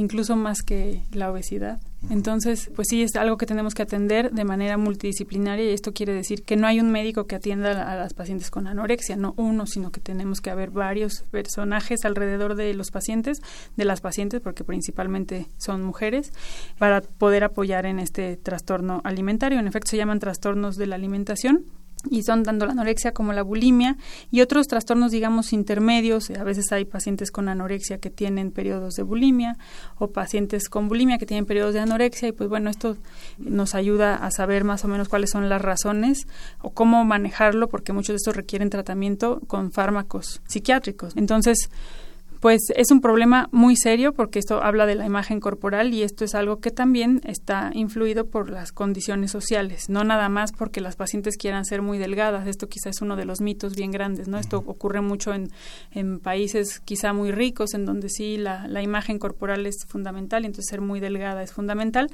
incluso 0.00 0.34
más 0.34 0.62
que 0.62 1.02
la 1.12 1.30
obesidad. 1.30 1.78
Entonces, 2.08 2.70
pues 2.74 2.88
sí, 2.88 3.02
es 3.02 3.14
algo 3.16 3.36
que 3.36 3.44
tenemos 3.44 3.74
que 3.74 3.82
atender 3.82 4.30
de 4.30 4.44
manera 4.44 4.78
multidisciplinaria 4.78 5.66
y 5.66 5.74
esto 5.74 5.92
quiere 5.92 6.14
decir 6.14 6.42
que 6.42 6.56
no 6.56 6.66
hay 6.66 6.80
un 6.80 6.90
médico 6.90 7.26
que 7.26 7.36
atienda 7.36 7.92
a 7.92 7.94
las 7.96 8.14
pacientes 8.14 8.50
con 8.50 8.66
anorexia, 8.66 9.16
no 9.16 9.34
uno, 9.36 9.66
sino 9.66 9.92
que 9.92 10.00
tenemos 10.00 10.40
que 10.40 10.48
haber 10.48 10.70
varios 10.70 11.24
personajes 11.30 12.06
alrededor 12.06 12.54
de 12.54 12.72
los 12.72 12.90
pacientes, 12.90 13.42
de 13.76 13.84
las 13.84 14.00
pacientes, 14.00 14.40
porque 14.40 14.64
principalmente 14.64 15.48
son 15.58 15.82
mujeres, 15.82 16.32
para 16.78 17.02
poder 17.02 17.44
apoyar 17.44 17.84
en 17.84 17.98
este 17.98 18.38
trastorno 18.38 19.02
alimentario. 19.04 19.58
En 19.58 19.66
efecto, 19.66 19.90
se 19.90 19.98
llaman 19.98 20.18
trastornos 20.18 20.76
de 20.76 20.86
la 20.86 20.94
alimentación 20.94 21.66
y 22.10 22.22
son 22.22 22.42
tanto 22.42 22.66
la 22.66 22.72
anorexia 22.72 23.12
como 23.12 23.32
la 23.32 23.42
bulimia 23.42 23.96
y 24.30 24.40
otros 24.40 24.66
trastornos 24.68 25.10
digamos 25.10 25.52
intermedios. 25.52 26.30
A 26.30 26.44
veces 26.44 26.72
hay 26.72 26.84
pacientes 26.84 27.30
con 27.30 27.48
anorexia 27.48 27.98
que 27.98 28.10
tienen 28.10 28.50
periodos 28.52 28.94
de 28.94 29.02
bulimia 29.02 29.58
o 29.98 30.08
pacientes 30.08 30.68
con 30.68 30.88
bulimia 30.88 31.18
que 31.18 31.26
tienen 31.26 31.46
periodos 31.46 31.74
de 31.74 31.80
anorexia 31.80 32.28
y 32.28 32.32
pues 32.32 32.48
bueno 32.48 32.70
esto 32.70 32.96
nos 33.38 33.74
ayuda 33.74 34.14
a 34.14 34.30
saber 34.30 34.64
más 34.64 34.84
o 34.84 34.88
menos 34.88 35.08
cuáles 35.08 35.30
son 35.30 35.48
las 35.48 35.60
razones 35.60 36.26
o 36.60 36.70
cómo 36.70 37.04
manejarlo 37.04 37.68
porque 37.68 37.92
muchos 37.92 38.14
de 38.14 38.16
estos 38.16 38.36
requieren 38.36 38.70
tratamiento 38.70 39.40
con 39.46 39.72
fármacos 39.72 40.40
psiquiátricos. 40.46 41.16
Entonces 41.16 41.70
pues 42.40 42.62
es 42.74 42.90
un 42.90 43.00
problema 43.02 43.48
muy 43.52 43.76
serio 43.76 44.14
porque 44.14 44.38
esto 44.38 44.62
habla 44.62 44.86
de 44.86 44.94
la 44.94 45.04
imagen 45.04 45.40
corporal 45.40 45.92
y 45.92 46.02
esto 46.02 46.24
es 46.24 46.34
algo 46.34 46.60
que 46.60 46.70
también 46.70 47.20
está 47.24 47.70
influido 47.74 48.26
por 48.26 48.50
las 48.50 48.72
condiciones 48.72 49.30
sociales, 49.30 49.90
no 49.90 50.04
nada 50.04 50.28
más 50.30 50.52
porque 50.52 50.80
las 50.80 50.96
pacientes 50.96 51.36
quieran 51.36 51.66
ser 51.66 51.82
muy 51.82 51.98
delgadas, 51.98 52.48
esto 52.48 52.68
quizá 52.68 52.88
es 52.88 53.02
uno 53.02 53.16
de 53.16 53.26
los 53.26 53.42
mitos 53.42 53.76
bien 53.76 53.90
grandes, 53.90 54.26
¿no? 54.26 54.38
Esto 54.38 54.58
ocurre 54.66 55.02
mucho 55.02 55.34
en, 55.34 55.50
en 55.90 56.18
países 56.18 56.80
quizá 56.80 57.12
muy 57.12 57.30
ricos, 57.30 57.74
en 57.74 57.84
donde 57.84 58.08
sí 58.08 58.38
la, 58.38 58.66
la 58.68 58.82
imagen 58.82 59.18
corporal 59.18 59.66
es 59.66 59.84
fundamental 59.86 60.42
y 60.42 60.46
entonces 60.46 60.70
ser 60.70 60.80
muy 60.80 60.98
delgada 60.98 61.42
es 61.42 61.52
fundamental, 61.52 62.08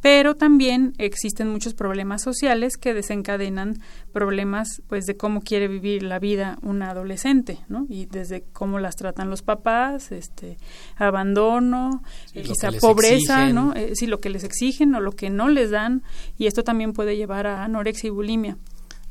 pero 0.00 0.34
también 0.34 0.94
existen 0.98 1.48
muchos 1.50 1.74
problemas 1.74 2.22
sociales 2.22 2.76
que 2.76 2.94
desencadenan 2.94 3.78
problemas 4.12 4.82
pues 4.88 5.06
de 5.06 5.16
cómo 5.16 5.40
quiere 5.40 5.68
vivir 5.68 6.02
la 6.02 6.18
vida 6.18 6.58
una 6.62 6.90
adolescente, 6.90 7.60
¿no? 7.68 7.86
Y 7.88 8.06
desde 8.06 8.42
cómo 8.52 8.80
las 8.80 8.96
tratan 8.96 9.30
los 9.30 9.42
papás, 9.42 9.67
este, 10.10 10.58
abandono, 10.96 12.02
quizá 12.32 12.70
pobreza, 12.80 13.52
¿no? 13.52 13.74
Eh, 13.74 13.92
sí, 13.94 14.06
lo 14.06 14.20
que 14.20 14.30
les 14.30 14.44
exigen 14.44 14.94
o 14.94 15.00
lo 15.00 15.12
que 15.12 15.30
no 15.30 15.48
les 15.48 15.70
dan, 15.70 16.02
y 16.38 16.46
esto 16.46 16.64
también 16.64 16.92
puede 16.92 17.16
llevar 17.16 17.46
a 17.46 17.64
anorexia 17.64 18.08
y 18.08 18.10
bulimia. 18.10 18.56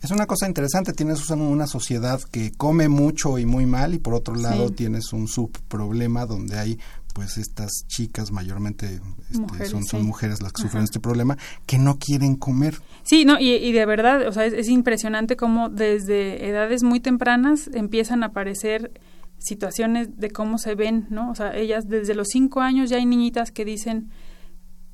Es 0.02 0.12
una 0.12 0.28
cosa 0.28 0.48
interesante, 0.48 0.94
tienes 0.94 1.28
una 1.32 1.66
sociedad 1.66 2.22
que 2.32 2.52
come 2.52 2.88
mucho 2.88 3.40
y 3.40 3.46
muy 3.46 3.66
mal 3.66 3.96
y 3.96 3.98
por 3.98 4.14
otro 4.14 4.36
lado 4.36 4.70
tienes 4.70 5.12
un 5.12 5.28
subproblema 5.28 6.28
donde 6.28 6.60
hay 6.60 6.80
pues 7.14 7.40
estas 7.40 7.88
chicas 7.88 8.32
mayormente 8.32 9.02
este, 9.32 9.66
son, 9.66 9.84
son 9.84 10.06
mujeres 10.06 10.40
las 10.40 10.54
que 10.54 10.62
sufren 10.62 10.84
este 10.84 11.00
problema 11.00 11.36
que 11.66 11.80
no 11.80 11.98
quieren 11.98 12.36
comer. 12.36 12.76
Sí, 13.02 13.26
no 13.26 13.40
y, 13.40 13.56
y 13.56 13.72
de 13.72 13.88
verdad, 13.88 14.28
o 14.28 14.32
sea, 14.32 14.46
es, 14.46 14.54
es 14.54 14.68
impresionante 14.68 15.36
cómo 15.36 15.70
desde 15.70 16.48
edades 16.48 16.84
muy 16.84 17.00
tempranas 17.00 17.72
empiezan 17.74 18.22
a 18.22 18.28
aparecer 18.28 18.92
situaciones 19.38 20.18
de 20.18 20.30
cómo 20.30 20.58
se 20.58 20.76
ven, 20.76 21.08
¿no? 21.10 21.32
O 21.32 21.36
sea, 21.36 21.56
ellas 21.56 21.88
desde 21.88 22.16
los 22.16 22.28
cinco 22.30 22.62
años 22.62 22.90
ya 22.90 22.98
hay 22.98 23.06
niñitas 23.06 23.52
que 23.52 23.66
dicen 23.66 24.10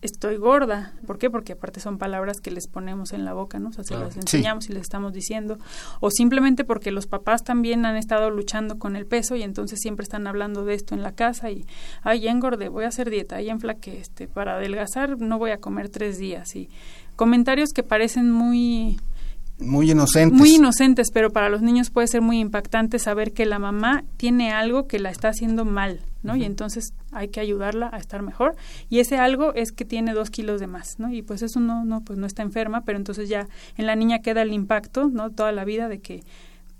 estoy 0.03 0.35
gorda. 0.35 0.93
¿Por 1.07 1.17
qué? 1.17 1.29
Porque 1.29 1.53
aparte 1.53 1.79
son 1.79 1.97
palabras 1.97 2.39
que 2.41 2.51
les 2.51 2.67
ponemos 2.67 3.13
en 3.13 3.23
la 3.25 3.33
boca, 3.33 3.57
¿no? 3.59 3.69
O 3.69 3.71
sea, 3.71 3.83
se 3.83 3.95
las 3.95 4.17
enseñamos 4.17 4.69
y 4.69 4.73
les 4.73 4.83
estamos 4.83 5.13
diciendo. 5.13 5.57
O 6.01 6.11
simplemente 6.11 6.65
porque 6.65 6.91
los 6.91 7.07
papás 7.07 7.43
también 7.43 7.85
han 7.85 7.95
estado 7.95 8.29
luchando 8.29 8.77
con 8.77 8.95
el 8.95 9.05
peso 9.05 9.35
y 9.35 9.43
entonces 9.43 9.79
siempre 9.81 10.03
están 10.03 10.27
hablando 10.27 10.65
de 10.65 10.75
esto 10.75 10.93
en 10.93 11.01
la 11.01 11.13
casa 11.13 11.51
y, 11.51 11.65
ay, 12.01 12.21
ya 12.21 12.31
engordé, 12.31 12.67
voy 12.67 12.83
a 12.83 12.89
hacer 12.89 13.09
dieta, 13.09 13.41
ya 13.41 13.53
enflaqué, 13.53 13.99
este, 13.99 14.27
para 14.27 14.55
adelgazar 14.55 15.19
no 15.19 15.39
voy 15.39 15.51
a 15.51 15.59
comer 15.59 15.89
tres 15.89 16.17
días. 16.17 16.55
Y 16.55 16.69
comentarios 17.15 17.71
que 17.71 17.83
parecen 17.83 18.29
muy 18.29 18.99
muy 19.65 19.91
inocentes. 19.91 20.37
Muy 20.37 20.55
inocentes, 20.55 21.09
pero 21.11 21.31
para 21.31 21.49
los 21.49 21.61
niños 21.61 21.89
puede 21.89 22.07
ser 22.07 22.21
muy 22.21 22.39
impactante 22.39 22.99
saber 22.99 23.33
que 23.33 23.45
la 23.45 23.59
mamá 23.59 24.03
tiene 24.17 24.51
algo 24.51 24.87
que 24.87 24.99
la 24.99 25.09
está 25.09 25.29
haciendo 25.29 25.65
mal, 25.65 26.01
¿no? 26.21 26.35
Y 26.35 26.43
entonces 26.43 26.93
hay 27.11 27.29
que 27.29 27.39
ayudarla 27.39 27.89
a 27.91 27.97
estar 27.97 28.21
mejor. 28.21 28.55
Y 28.89 28.99
ese 28.99 29.17
algo 29.17 29.53
es 29.53 29.71
que 29.71 29.85
tiene 29.85 30.13
dos 30.13 30.29
kilos 30.29 30.59
de 30.59 30.67
más, 30.67 30.99
¿no? 30.99 31.11
Y 31.11 31.21
pues 31.21 31.41
eso 31.41 31.59
no, 31.59 31.85
no, 31.85 32.01
pues 32.01 32.19
no 32.19 32.25
está 32.25 32.41
enferma, 32.41 32.81
pero 32.81 32.97
entonces 32.97 33.29
ya 33.29 33.47
en 33.77 33.85
la 33.85 33.95
niña 33.95 34.19
queda 34.19 34.41
el 34.41 34.53
impacto, 34.53 35.09
¿no? 35.09 35.31
Toda 35.31 35.51
la 35.51 35.65
vida 35.65 35.87
de 35.87 35.99
que 35.99 36.23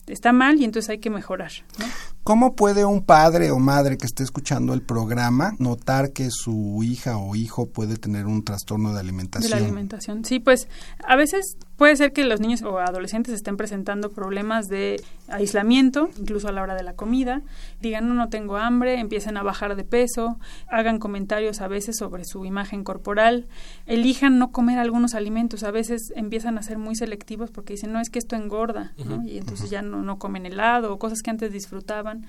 está 0.07 0.33
mal 0.33 0.59
y 0.59 0.65
entonces 0.65 0.89
hay 0.89 0.99
que 0.99 1.09
mejorar. 1.09 1.51
¿no? 1.79 1.85
¿Cómo 2.23 2.55
puede 2.55 2.85
un 2.85 3.03
padre 3.03 3.51
o 3.51 3.59
madre 3.59 3.97
que 3.97 4.05
esté 4.05 4.23
escuchando 4.23 4.73
el 4.73 4.81
programa 4.81 5.53
notar 5.59 6.11
que 6.11 6.29
su 6.31 6.81
hija 6.83 7.17
o 7.17 7.35
hijo 7.35 7.67
puede 7.67 7.97
tener 7.97 8.25
un 8.25 8.43
trastorno 8.43 8.93
de 8.93 8.99
alimentación? 8.99 9.51
De 9.51 9.59
la 9.59 9.65
alimentación, 9.65 10.25
sí, 10.25 10.39
pues 10.39 10.67
a 11.05 11.15
veces 11.15 11.57
puede 11.83 11.97
ser 11.97 12.13
que 12.13 12.23
los 12.23 12.39
niños 12.39 12.61
o 12.61 12.79
adolescentes 12.79 13.33
estén 13.33 13.57
presentando 13.57 14.09
problemas 14.09 14.69
de 14.69 15.03
aislamiento, 15.27 16.09
incluso 16.17 16.47
a 16.47 16.53
la 16.53 16.61
hora 16.61 16.75
de 16.75 16.83
la 16.83 16.93
comida, 16.93 17.41
digan 17.81 18.07
no, 18.07 18.13
no 18.13 18.29
tengo 18.29 18.55
hambre, 18.55 19.01
empiecen 19.01 19.35
a 19.35 19.43
bajar 19.43 19.75
de 19.75 19.83
peso, 19.83 20.39
hagan 20.69 20.97
comentarios 20.97 21.59
a 21.59 21.67
veces 21.67 21.97
sobre 21.97 22.23
su 22.23 22.45
imagen 22.45 22.85
corporal, 22.85 23.47
elijan 23.85 24.39
no 24.39 24.53
comer 24.53 24.79
algunos 24.79 25.13
alimentos, 25.13 25.63
a 25.63 25.71
veces 25.71 26.13
empiezan 26.15 26.57
a 26.57 26.63
ser 26.63 26.77
muy 26.77 26.95
selectivos 26.95 27.51
porque 27.51 27.73
dicen 27.73 27.91
no 27.91 27.99
es 27.99 28.09
que 28.09 28.19
esto 28.19 28.37
engorda, 28.37 28.93
¿no? 29.03 29.21
y 29.27 29.37
entonces 29.37 29.69
ya 29.69 29.81
no, 29.81 30.01
no 30.03 30.19
comen 30.19 30.45
helado 30.45 30.93
o 30.93 30.97
cosas 30.97 31.21
que 31.21 31.31
antes 31.31 31.51
disfrutaban 31.51 32.27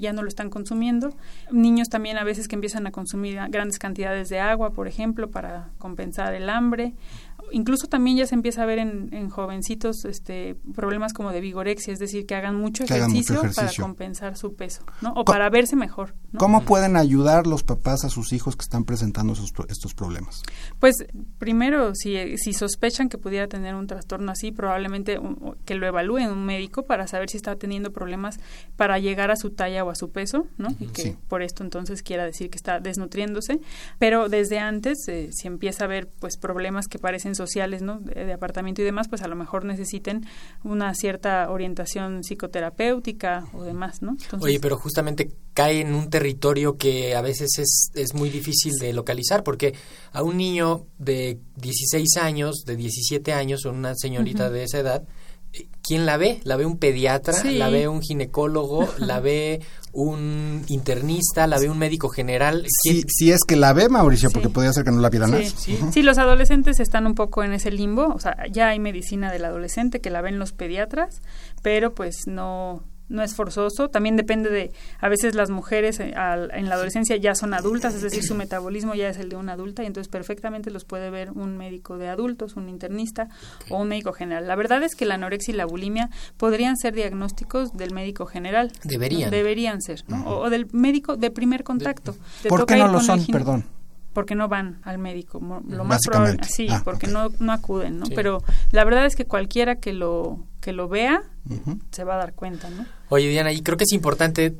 ya 0.00 0.12
no 0.12 0.22
lo 0.22 0.28
están 0.28 0.50
consumiendo. 0.50 1.14
Niños 1.50 1.88
también 1.88 2.18
a 2.18 2.24
veces 2.24 2.48
que 2.48 2.54
empiezan 2.54 2.86
a 2.86 2.90
consumir 2.90 3.38
grandes 3.48 3.78
cantidades 3.78 4.28
de 4.28 4.40
agua, 4.40 4.70
por 4.72 4.88
ejemplo, 4.88 5.30
para 5.30 5.68
compensar 5.78 6.34
el 6.34 6.48
hambre 6.48 6.94
incluso 7.52 7.86
también 7.86 8.16
ya 8.16 8.26
se 8.26 8.34
empieza 8.34 8.62
a 8.62 8.66
ver 8.66 8.78
en, 8.78 9.30
jovencitos 9.30 10.04
este 10.04 10.56
problemas 10.74 11.12
como 11.12 11.30
de 11.30 11.40
vigorexia, 11.40 11.92
es 11.92 11.98
decir, 11.98 12.26
que 12.26 12.34
hagan 12.34 12.56
mucho, 12.56 12.84
ejercicio, 12.84 13.42
para 13.54 13.70
compensar 13.78 14.36
su 14.36 14.54
peso, 14.54 14.82
¿no? 15.00 15.12
O 15.14 15.24
para 15.24 15.48
verse 15.50 15.76
mejor. 15.76 16.14
¿Cómo 16.36 16.64
pueden 16.64 16.96
ayudar 16.96 17.46
los 17.46 17.62
papás 17.62 18.04
a 18.04 18.08
sus 18.08 18.32
hijos 18.32 18.56
que 18.56 18.62
están 18.62 18.84
presentando 18.84 19.34
estos 19.68 19.94
problemas? 19.94 20.42
Pues 20.78 20.96
primero, 21.38 21.94
si, 21.94 22.36
si 22.38 22.52
sospechan 22.52 23.08
que 23.08 23.18
pudiera 23.18 23.48
tener 23.48 23.74
un 23.74 23.86
trastorno 23.86 24.32
así, 24.32 24.52
probablemente 24.52 25.20
que 25.64 25.74
lo 25.74 25.86
evalúen 25.86 26.30
un 26.30 26.44
médico 26.44 26.84
para 26.84 27.06
saber 27.06 27.30
si 27.30 27.36
está 27.36 27.56
teniendo 27.56 27.92
problemas 27.92 28.38
para 28.76 28.98
llegar 28.98 29.30
a 29.30 29.36
su 29.36 29.50
talla 29.50 29.84
o 29.84 29.90
a 29.90 29.94
su 29.94 30.10
peso, 30.10 30.46
¿no? 30.56 30.68
Y 30.78 30.86
que 30.86 31.16
por 31.28 31.42
esto 31.42 31.62
entonces 31.64 32.02
quiera 32.02 32.24
decir 32.24 32.50
que 32.50 32.56
está 32.56 32.80
desnutriéndose, 32.80 33.60
pero 33.98 34.28
desde 34.28 34.58
antes, 34.58 35.08
eh, 35.08 35.30
si 35.32 35.48
empieza 35.48 35.84
a 35.84 35.86
haber 35.86 36.08
pues 36.08 36.36
problemas 36.36 36.88
que 36.88 36.98
parecen 36.98 37.34
sociales, 37.40 37.80
¿no? 37.80 38.00
De, 38.00 38.32
apartamento 38.32 38.82
y 38.82 38.84
demás, 38.84 39.08
pues 39.08 39.22
a 39.22 39.28
lo 39.28 39.34
mejor 39.34 39.64
necesiten 39.64 40.26
una 40.62 40.94
cierta 40.94 41.50
orientación 41.50 42.22
psicoterapéutica 42.22 43.46
o 43.54 43.64
demás, 43.64 44.02
¿no? 44.02 44.16
Oye, 44.40 44.60
pero 44.60 44.76
justamente 44.76 45.30
cae 45.54 45.80
en 45.80 45.94
un 45.94 46.10
territorio 46.10 46.76
que 46.76 47.14
a 47.16 47.22
veces 47.22 47.58
es, 47.58 47.90
es 47.94 48.14
muy 48.14 48.28
difícil 48.28 48.74
de 48.74 48.92
localizar, 48.92 49.42
porque 49.42 49.74
a 50.12 50.22
un 50.22 50.36
niño 50.36 50.86
de 50.98 51.38
16 51.56 52.16
años, 52.20 52.64
de 52.66 52.76
17 52.76 53.32
años, 53.32 53.64
o 53.64 53.70
una 53.70 53.94
señorita 53.94 54.50
de 54.50 54.64
esa 54.64 54.78
edad, 54.78 55.04
¿quién 55.82 56.06
la 56.06 56.16
ve? 56.16 56.40
¿La 56.44 56.56
ve 56.56 56.66
un 56.66 56.78
pediatra? 56.78 57.42
¿La 57.44 57.68
ve 57.68 57.88
un 57.88 58.02
ginecólogo? 58.02 58.88
¿La 58.98 59.20
ve 59.20 59.60
un 59.92 60.64
internista? 60.68 61.46
¿La 61.46 61.58
ve 61.58 61.68
un 61.68 61.78
médico 61.78 62.08
general? 62.08 62.64
Si, 62.82 63.02
si 63.08 63.32
es 63.32 63.44
que 63.44 63.56
la 63.56 63.72
ve, 63.72 63.88
Mauricio, 63.88 64.30
porque 64.30 64.48
podría 64.48 64.72
ser 64.72 64.84
que 64.84 64.90
no 64.90 65.00
la 65.00 65.10
pida 65.10 65.26
más. 65.26 65.54
Sí, 65.92 66.02
los 66.02 66.18
adolescentes 66.18 66.80
están 66.80 67.06
un 67.06 67.14
poco 67.14 67.42
en 67.42 67.52
ese 67.52 67.70
limbo. 67.70 68.08
O 68.14 68.18
sea, 68.18 68.36
ya 68.50 68.68
hay 68.68 68.78
medicina 68.78 69.32
del 69.32 69.44
adolescente 69.44 70.00
que 70.00 70.10
la 70.10 70.20
ven 70.20 70.38
los 70.38 70.52
pediatras, 70.52 71.22
pero 71.62 71.94
pues 71.94 72.26
no 72.26 72.84
no 73.10 73.22
es 73.22 73.34
forzoso, 73.34 73.90
también 73.90 74.16
depende 74.16 74.50
de, 74.50 74.72
a 75.00 75.08
veces 75.08 75.34
las 75.34 75.50
mujeres 75.50 76.00
eh, 76.00 76.14
en 76.14 76.68
la 76.68 76.74
adolescencia 76.74 77.16
ya 77.16 77.34
son 77.34 77.52
adultas, 77.52 77.94
es 77.94 78.02
decir, 78.02 78.22
su 78.22 78.34
metabolismo 78.34 78.94
ya 78.94 79.08
es 79.08 79.18
el 79.18 79.28
de 79.28 79.36
una 79.36 79.52
adulta 79.52 79.82
y 79.82 79.86
entonces 79.86 80.08
perfectamente 80.08 80.70
los 80.70 80.84
puede 80.84 81.10
ver 81.10 81.32
un 81.32 81.58
médico 81.58 81.98
de 81.98 82.08
adultos, 82.08 82.56
un 82.56 82.68
internista 82.68 83.28
o 83.68 83.78
un 83.78 83.88
médico 83.88 84.12
general. 84.12 84.46
La 84.46 84.56
verdad 84.56 84.82
es 84.82 84.94
que 84.94 85.04
la 85.04 85.14
anorexia 85.14 85.52
y 85.52 85.56
la 85.56 85.66
bulimia 85.66 86.08
podrían 86.36 86.76
ser 86.76 86.94
diagnósticos 86.94 87.76
del 87.76 87.92
médico 87.92 88.26
general. 88.26 88.72
Deberían. 88.84 89.30
Deberían 89.30 89.82
ser, 89.82 90.04
o, 90.24 90.48
del 90.48 90.68
médico 90.72 91.16
de 91.16 91.30
primer 91.30 91.64
contacto. 91.64 92.16
¿Por 92.48 92.64
qué 92.64 92.76
no 92.76 92.88
lo 92.88 93.00
son? 93.00 93.26
Perdón 93.26 93.79
porque 94.12 94.34
no 94.34 94.48
van 94.48 94.80
al 94.84 94.98
médico 94.98 95.40
lo 95.68 95.84
más 95.84 96.00
probable 96.04 96.38
sí 96.48 96.66
ah, 96.70 96.82
porque 96.84 97.06
no 97.06 97.30
no 97.38 97.52
acuden 97.52 97.98
no 97.98 98.06
pero 98.14 98.42
la 98.72 98.84
verdad 98.84 99.06
es 99.06 99.16
que 99.16 99.24
cualquiera 99.24 99.76
que 99.76 99.92
lo 99.92 100.38
que 100.60 100.72
lo 100.72 100.88
vea 100.88 101.22
se 101.90 102.04
va 102.04 102.14
a 102.14 102.18
dar 102.18 102.34
cuenta 102.34 102.68
no 102.70 102.86
Oye, 103.10 103.28
Diana, 103.28 103.52
y 103.52 103.62
creo 103.62 103.76
que 103.76 103.84
es 103.84 103.92
importante 103.92 104.56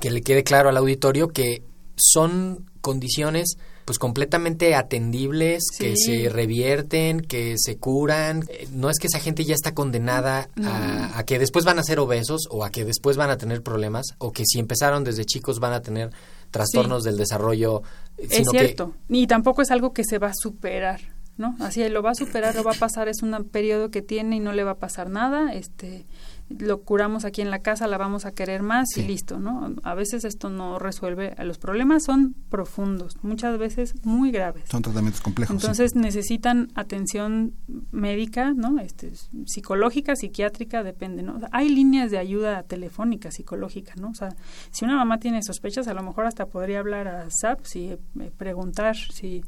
que 0.00 0.10
le 0.10 0.22
quede 0.22 0.42
claro 0.42 0.68
al 0.68 0.76
auditorio 0.76 1.28
que 1.28 1.62
son 1.96 2.66
condiciones 2.80 3.56
pues 3.84 3.98
completamente 3.98 4.74
atendibles, 4.74 5.64
que 5.78 5.94
se 5.96 6.30
revierten, 6.30 7.20
que 7.20 7.56
se 7.58 7.76
curan. 7.76 8.48
No 8.72 8.88
es 8.88 8.98
que 8.98 9.08
esa 9.08 9.20
gente 9.20 9.44
ya 9.44 9.54
está 9.54 9.74
condenada 9.74 10.48
a, 10.64 11.18
a, 11.18 11.24
que 11.24 11.38
después 11.38 11.66
van 11.66 11.78
a 11.78 11.82
ser 11.82 11.98
obesos 11.98 12.48
o 12.50 12.64
a 12.64 12.70
que 12.70 12.84
después 12.84 13.18
van 13.18 13.28
a 13.28 13.36
tener 13.36 13.62
problemas 13.62 14.06
o 14.18 14.32
que 14.32 14.44
si 14.46 14.58
empezaron 14.58 15.04
desde 15.04 15.26
chicos 15.26 15.60
van 15.60 15.74
a 15.74 15.82
tener 15.82 16.10
trastornos 16.54 17.02
del 17.02 17.16
desarrollo. 17.16 17.82
es 18.16 18.46
cierto, 18.48 18.94
y 19.08 19.26
tampoco 19.26 19.60
es 19.62 19.72
algo 19.72 19.92
que 19.92 20.04
se 20.04 20.18
va 20.18 20.28
a 20.28 20.34
superar. 20.34 21.00
¿no? 21.36 21.56
Así 21.58 21.86
lo 21.88 22.00
va 22.00 22.10
a 22.10 22.14
superar, 22.14 22.54
lo 22.54 22.62
va 22.62 22.70
a 22.70 22.78
pasar, 22.78 23.08
es 23.08 23.20
un 23.22 23.32
periodo 23.50 23.90
que 23.90 24.02
tiene 24.02 24.36
y 24.36 24.40
no 24.40 24.52
le 24.52 24.62
va 24.62 24.72
a 24.72 24.78
pasar 24.78 25.10
nada, 25.10 25.52
este 25.52 26.06
lo 26.48 26.82
curamos 26.82 27.24
aquí 27.24 27.40
en 27.40 27.50
la 27.50 27.60
casa, 27.60 27.86
la 27.86 27.98
vamos 27.98 28.26
a 28.26 28.32
querer 28.32 28.62
más 28.62 28.96
y 28.96 29.02
listo, 29.02 29.38
¿no? 29.38 29.74
A 29.82 29.94
veces 29.94 30.24
esto 30.24 30.50
no 30.50 30.78
resuelve, 30.78 31.34
los 31.38 31.58
problemas 31.58 32.04
son 32.04 32.34
profundos, 32.50 33.16
muchas 33.22 33.58
veces 33.58 33.94
muy 34.04 34.30
graves. 34.30 34.64
Son 34.68 34.82
tratamientos 34.82 35.20
complejos. 35.20 35.54
Entonces 35.54 35.94
necesitan 35.94 36.70
atención 36.74 37.54
médica, 37.92 38.52
¿no? 38.52 38.78
Este, 38.78 39.12
psicológica, 39.46 40.16
psiquiátrica, 40.16 40.82
depende, 40.82 41.22
¿no? 41.22 41.40
hay 41.50 41.68
líneas 41.68 42.10
de 42.10 42.18
ayuda 42.18 42.62
telefónica, 42.62 43.30
psicológica, 43.30 43.94
¿no? 43.96 44.10
O 44.10 44.14
sea, 44.14 44.34
si 44.70 44.84
una 44.84 44.96
mamá 44.96 45.18
tiene 45.18 45.42
sospechas, 45.42 45.88
a 45.88 45.94
lo 45.94 46.02
mejor 46.02 46.26
hasta 46.26 46.46
podría 46.46 46.80
hablar 46.80 47.08
a 47.08 47.28
SAP, 47.30 47.64
y 47.74 47.88
eh, 47.88 47.98
preguntar 48.36 48.96
si 48.96 49.42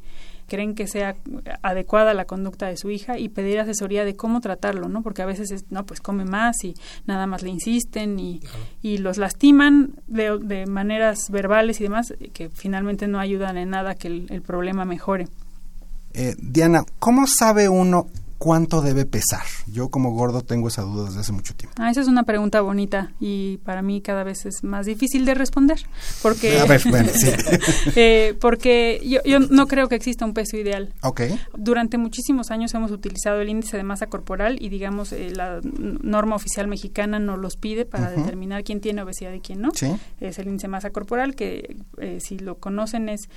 creen 0.47 0.75
que 0.75 0.87
sea 0.87 1.15
adecuada 1.61 2.13
la 2.13 2.25
conducta 2.25 2.67
de 2.67 2.77
su 2.77 2.89
hija 2.89 3.17
y 3.17 3.29
pedir 3.29 3.59
asesoría 3.59 4.05
de 4.05 4.15
cómo 4.15 4.41
tratarlo, 4.41 4.89
¿no? 4.89 5.03
Porque 5.03 5.21
a 5.21 5.25
veces, 5.25 5.51
es, 5.51 5.65
no, 5.69 5.85
pues 5.85 6.01
come 6.01 6.25
más 6.25 6.63
y 6.63 6.75
nada 7.05 7.27
más 7.27 7.43
le 7.43 7.49
insisten 7.49 8.19
y, 8.19 8.41
y 8.81 8.97
los 8.97 9.17
lastiman 9.17 9.95
de, 10.07 10.37
de, 10.39 10.65
maneras 10.65 11.29
verbales 11.29 11.79
y 11.79 11.83
demás 11.83 12.13
que 12.33 12.49
finalmente 12.49 13.07
no 13.07 13.19
ayudan 13.19 13.57
en 13.57 13.69
nada 13.69 13.95
que 13.95 14.07
el, 14.07 14.41
problema 14.41 14.85
mejore. 14.85 15.27
Eh, 16.13 16.35
Diana, 16.39 16.83
¿cómo 16.99 17.25
sabe 17.27 17.67
uno 17.67 18.07
¿cuánto 18.37 18.81
debe 18.81 19.05
pesar? 19.05 19.43
Yo 19.67 19.89
como 19.89 20.11
gordo 20.11 20.41
tengo 20.41 20.67
esa 20.67 20.81
duda 20.81 21.05
desde 21.05 21.19
hace 21.21 21.31
mucho 21.31 21.55
tiempo. 21.55 21.75
Ah, 21.79 21.89
esa 21.89 22.01
es 22.01 22.07
una 22.07 22.23
pregunta 22.23 22.61
bonita 22.61 23.11
y 23.19 23.57
para 23.57 23.81
mí 23.81 24.01
cada 24.01 24.23
vez 24.23 24.45
es 24.45 24.63
más 24.63 24.85
difícil 24.85 25.25
de 25.25 25.33
responder 25.33 25.79
porque 26.21 26.57
eh, 27.95 28.35
porque 28.39 29.01
yo, 29.03 29.19
yo, 29.25 29.39
no 29.39 29.67
creo 29.67 29.89
que 29.89 29.95
exista 29.95 30.25
un 30.25 30.33
peso 30.33 30.57
ideal. 30.57 30.93
Okay. 31.01 31.39
Durante 31.57 31.97
muchísimos 31.97 32.51
años 32.51 32.73
hemos 32.73 32.91
utilizado 32.91 33.41
el 33.41 33.49
índice 33.49 33.77
de 33.77 33.83
masa 33.83 34.07
corporal 34.07 34.57
y 34.59 34.69
digamos 34.69 35.11
eh, 35.11 35.31
la 35.31 35.59
norma 35.63 36.35
oficial 36.35 36.67
mexicana 36.67 37.19
nos 37.19 37.39
los 37.39 37.57
pide 37.57 37.85
para 37.85 38.11
determinar 38.11 38.63
quién 38.63 38.81
tiene 38.81 39.01
obesidad 39.01 39.33
y 39.33 39.39
quién 39.39 39.61
no. 39.61 39.71
¿Sí? 39.73 39.95
Es 40.19 40.39
el 40.39 40.47
índice 40.47 40.67
de 40.67 40.71
masa 40.71 40.89
corporal 40.91 41.35
que 41.35 41.77
eh, 41.97 42.19
si 42.21 42.37
lo 42.37 42.57
conocen 42.57 43.09
es 43.09 43.29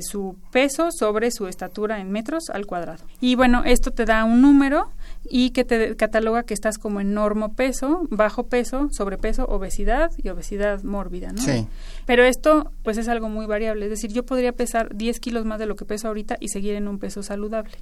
su 0.00 0.36
peso 0.50 0.90
sobre 0.90 1.30
su 1.30 1.46
estatura 1.46 2.00
en 2.00 2.10
metros 2.10 2.50
al 2.50 2.66
cuadrado. 2.66 3.04
Y 3.20 3.34
bueno, 3.34 3.62
esto 3.64 3.90
te 3.90 4.04
da 4.04 4.24
un 4.24 4.45
número 4.46 4.90
y 5.28 5.50
que 5.50 5.64
te 5.64 5.96
cataloga 5.96 6.44
que 6.44 6.54
estás 6.54 6.78
como 6.78 7.00
en 7.00 7.12
normo 7.12 7.54
peso, 7.54 8.06
bajo 8.10 8.46
peso, 8.46 8.88
sobrepeso, 8.92 9.44
obesidad 9.46 10.10
y 10.16 10.28
obesidad 10.28 10.82
mórbida, 10.84 11.32
¿no? 11.32 11.42
Sí. 11.42 11.66
Pero 12.06 12.24
esto, 12.24 12.70
pues 12.82 12.96
es 12.96 13.08
algo 13.08 13.28
muy 13.28 13.46
variable. 13.46 13.86
Es 13.86 13.90
decir, 13.90 14.12
yo 14.12 14.24
podría 14.24 14.52
pesar 14.52 14.94
10 14.94 15.18
kilos 15.20 15.44
más 15.44 15.58
de 15.58 15.66
lo 15.66 15.74
que 15.74 15.84
peso 15.84 16.08
ahorita 16.08 16.36
y 16.40 16.48
seguir 16.48 16.74
en 16.74 16.86
un 16.86 16.98
peso 16.98 17.22
saludable. 17.22 17.76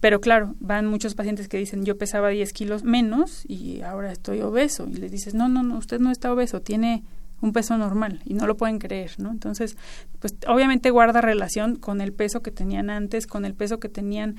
Pero 0.00 0.20
claro, 0.20 0.54
van 0.60 0.86
muchos 0.86 1.14
pacientes 1.14 1.48
que 1.48 1.58
dicen, 1.58 1.84
yo 1.84 1.98
pesaba 1.98 2.28
10 2.28 2.52
kilos 2.52 2.84
menos 2.84 3.44
y 3.48 3.82
ahora 3.82 4.12
estoy 4.12 4.40
obeso. 4.40 4.86
Y 4.88 4.94
les 4.94 5.10
dices, 5.10 5.34
no, 5.34 5.48
no, 5.48 5.62
no, 5.62 5.78
usted 5.78 5.98
no 5.98 6.10
está 6.12 6.32
obeso, 6.32 6.60
tiene 6.60 7.02
un 7.40 7.52
peso 7.52 7.76
normal 7.78 8.20
y 8.24 8.34
no 8.34 8.46
lo 8.46 8.56
pueden 8.56 8.78
creer, 8.78 9.12
¿no? 9.18 9.30
Entonces, 9.30 9.76
pues 10.18 10.34
obviamente 10.46 10.90
guarda 10.90 11.20
relación 11.20 11.76
con 11.76 12.00
el 12.00 12.12
peso 12.12 12.42
que 12.42 12.50
tenían 12.50 12.90
antes, 12.90 13.26
con 13.26 13.44
el 13.44 13.54
peso 13.54 13.78
que 13.78 13.88
tenían 13.88 14.36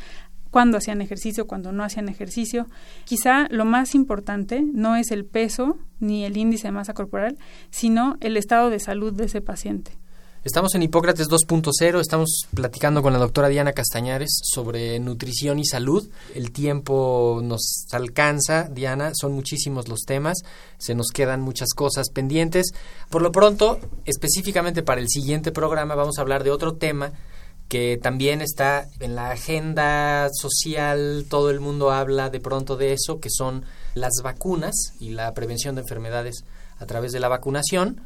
cuando 0.51 0.77
hacían 0.77 1.01
ejercicio, 1.01 1.47
cuando 1.47 1.71
no 1.71 1.83
hacían 1.83 2.09
ejercicio. 2.09 2.67
Quizá 3.05 3.47
lo 3.49 3.65
más 3.65 3.95
importante 3.95 4.61
no 4.61 4.95
es 4.95 5.11
el 5.11 5.25
peso 5.25 5.77
ni 5.99 6.25
el 6.25 6.37
índice 6.37 6.67
de 6.67 6.71
masa 6.71 6.93
corporal, 6.93 7.37
sino 7.69 8.17
el 8.21 8.37
estado 8.37 8.69
de 8.69 8.79
salud 8.79 9.13
de 9.13 9.25
ese 9.25 9.41
paciente. 9.41 9.91
Estamos 10.45 10.73
en 10.73 10.83
Hipócrates 10.83 11.27
2.0, 11.27 11.99
estamos 11.99 12.47
platicando 12.55 13.01
con 13.01 13.11
la 13.11 13.19
doctora 13.19 13.49
Diana 13.49 13.73
Castañares 13.73 14.39
sobre 14.41 14.97
nutrición 15.01 15.59
y 15.59 15.65
salud. 15.65 16.09
El 16.33 16.51
tiempo 16.53 17.41
nos 17.43 17.87
alcanza, 17.91 18.69
Diana, 18.69 19.11
son 19.15 19.33
muchísimos 19.33 19.89
los 19.89 19.99
temas, 20.07 20.37
se 20.77 20.95
nos 20.95 21.07
quedan 21.07 21.41
muchas 21.41 21.73
cosas 21.75 22.09
pendientes. 22.09 22.71
Por 23.09 23.21
lo 23.21 23.33
pronto, 23.33 23.79
específicamente 24.05 24.81
para 24.81 25.01
el 25.01 25.09
siguiente 25.09 25.51
programa, 25.51 25.95
vamos 25.95 26.17
a 26.17 26.21
hablar 26.21 26.45
de 26.45 26.51
otro 26.51 26.75
tema 26.75 27.11
que 27.69 27.99
también 28.01 28.41
está 28.41 28.87
en 28.99 29.15
la 29.15 29.29
agenda 29.29 30.29
social, 30.33 31.25
todo 31.29 31.51
el 31.51 31.59
mundo 31.59 31.91
habla 31.91 32.31
de 32.31 32.39
pronto 32.39 32.75
de 32.77 32.93
eso, 32.93 33.19
que 33.19 33.29
son 33.29 33.63
las 33.93 34.21
vacunas 34.23 34.73
y 34.99 35.11
la 35.11 35.33
prevención 35.35 35.75
de 35.75 35.81
enfermedades 35.81 36.43
a 36.79 36.87
través 36.87 37.11
de 37.11 37.19
la 37.19 37.27
vacunación. 37.27 38.01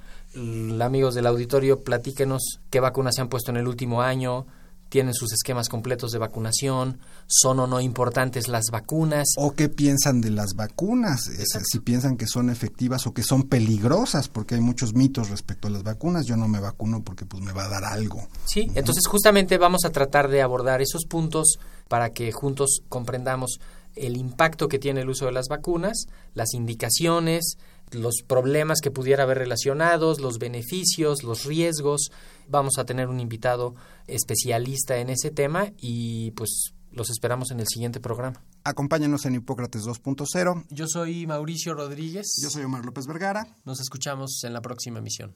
amigos 0.81 1.15
del 1.15 1.27
auditorio, 1.27 1.79
platíquenos 1.79 2.59
qué 2.69 2.81
vacunas 2.81 3.15
se 3.15 3.21
han 3.21 3.29
puesto 3.29 3.51
en 3.51 3.57
el 3.57 3.69
último 3.69 4.01
año, 4.01 4.45
tienen 4.93 5.15
sus 5.15 5.33
esquemas 5.33 5.69
completos 5.69 6.11
de 6.11 6.19
vacunación, 6.19 6.99
son 7.25 7.59
o 7.59 7.65
no 7.65 7.81
importantes 7.81 8.47
las 8.47 8.65
vacunas. 8.71 9.25
O 9.37 9.53
qué 9.53 9.67
piensan 9.67 10.21
de 10.21 10.29
las 10.29 10.53
vacunas, 10.53 11.31
si 11.63 11.79
piensan 11.79 12.15
que 12.15 12.27
son 12.27 12.51
efectivas 12.51 13.07
o 13.07 13.11
que 13.11 13.23
son 13.23 13.49
peligrosas, 13.49 14.27
porque 14.27 14.53
hay 14.53 14.61
muchos 14.61 14.93
mitos 14.93 15.31
respecto 15.31 15.67
a 15.67 15.71
las 15.71 15.81
vacunas. 15.81 16.27
Yo 16.27 16.37
no 16.37 16.47
me 16.47 16.59
vacuno 16.59 17.01
porque 17.03 17.25
pues 17.25 17.41
me 17.41 17.53
va 17.53 17.65
a 17.65 17.69
dar 17.69 17.85
algo. 17.85 18.27
Sí, 18.45 18.69
entonces 18.75 19.07
justamente 19.07 19.57
vamos 19.57 19.83
a 19.83 19.89
tratar 19.89 20.27
de 20.29 20.43
abordar 20.43 20.79
esos 20.83 21.05
puntos 21.05 21.57
para 21.87 22.11
que 22.11 22.31
juntos 22.31 22.83
comprendamos 22.87 23.59
el 23.95 24.15
impacto 24.15 24.67
que 24.67 24.77
tiene 24.77 25.01
el 25.01 25.09
uso 25.09 25.25
de 25.25 25.31
las 25.31 25.47
vacunas, 25.47 26.05
las 26.35 26.53
indicaciones, 26.53 27.57
los 27.93 28.23
problemas 28.27 28.81
que 28.81 28.91
pudiera 28.91 29.23
haber 29.23 29.39
relacionados, 29.39 30.19
los 30.19 30.39
beneficios, 30.39 31.23
los 31.23 31.45
riesgos. 31.45 32.11
Vamos 32.47 32.77
a 32.77 32.85
tener 32.85 33.07
un 33.07 33.19
invitado 33.19 33.75
especialista 34.07 34.97
en 34.97 35.09
ese 35.09 35.31
tema 35.31 35.71
y 35.77 36.31
pues 36.31 36.73
los 36.91 37.09
esperamos 37.09 37.51
en 37.51 37.59
el 37.59 37.67
siguiente 37.67 37.99
programa. 37.99 38.43
Acompáñanos 38.63 39.25
en 39.25 39.35
Hipócrates 39.35 39.83
2.0. 39.83 40.65
Yo 40.69 40.87
soy 40.87 41.25
Mauricio 41.27 41.73
Rodríguez. 41.73 42.39
Yo 42.41 42.49
soy 42.49 42.63
Omar 42.63 42.85
López 42.85 43.07
Vergara. 43.07 43.57
Nos 43.65 43.79
escuchamos 43.79 44.43
en 44.43 44.53
la 44.53 44.61
próxima 44.61 44.99
emisión. 44.99 45.35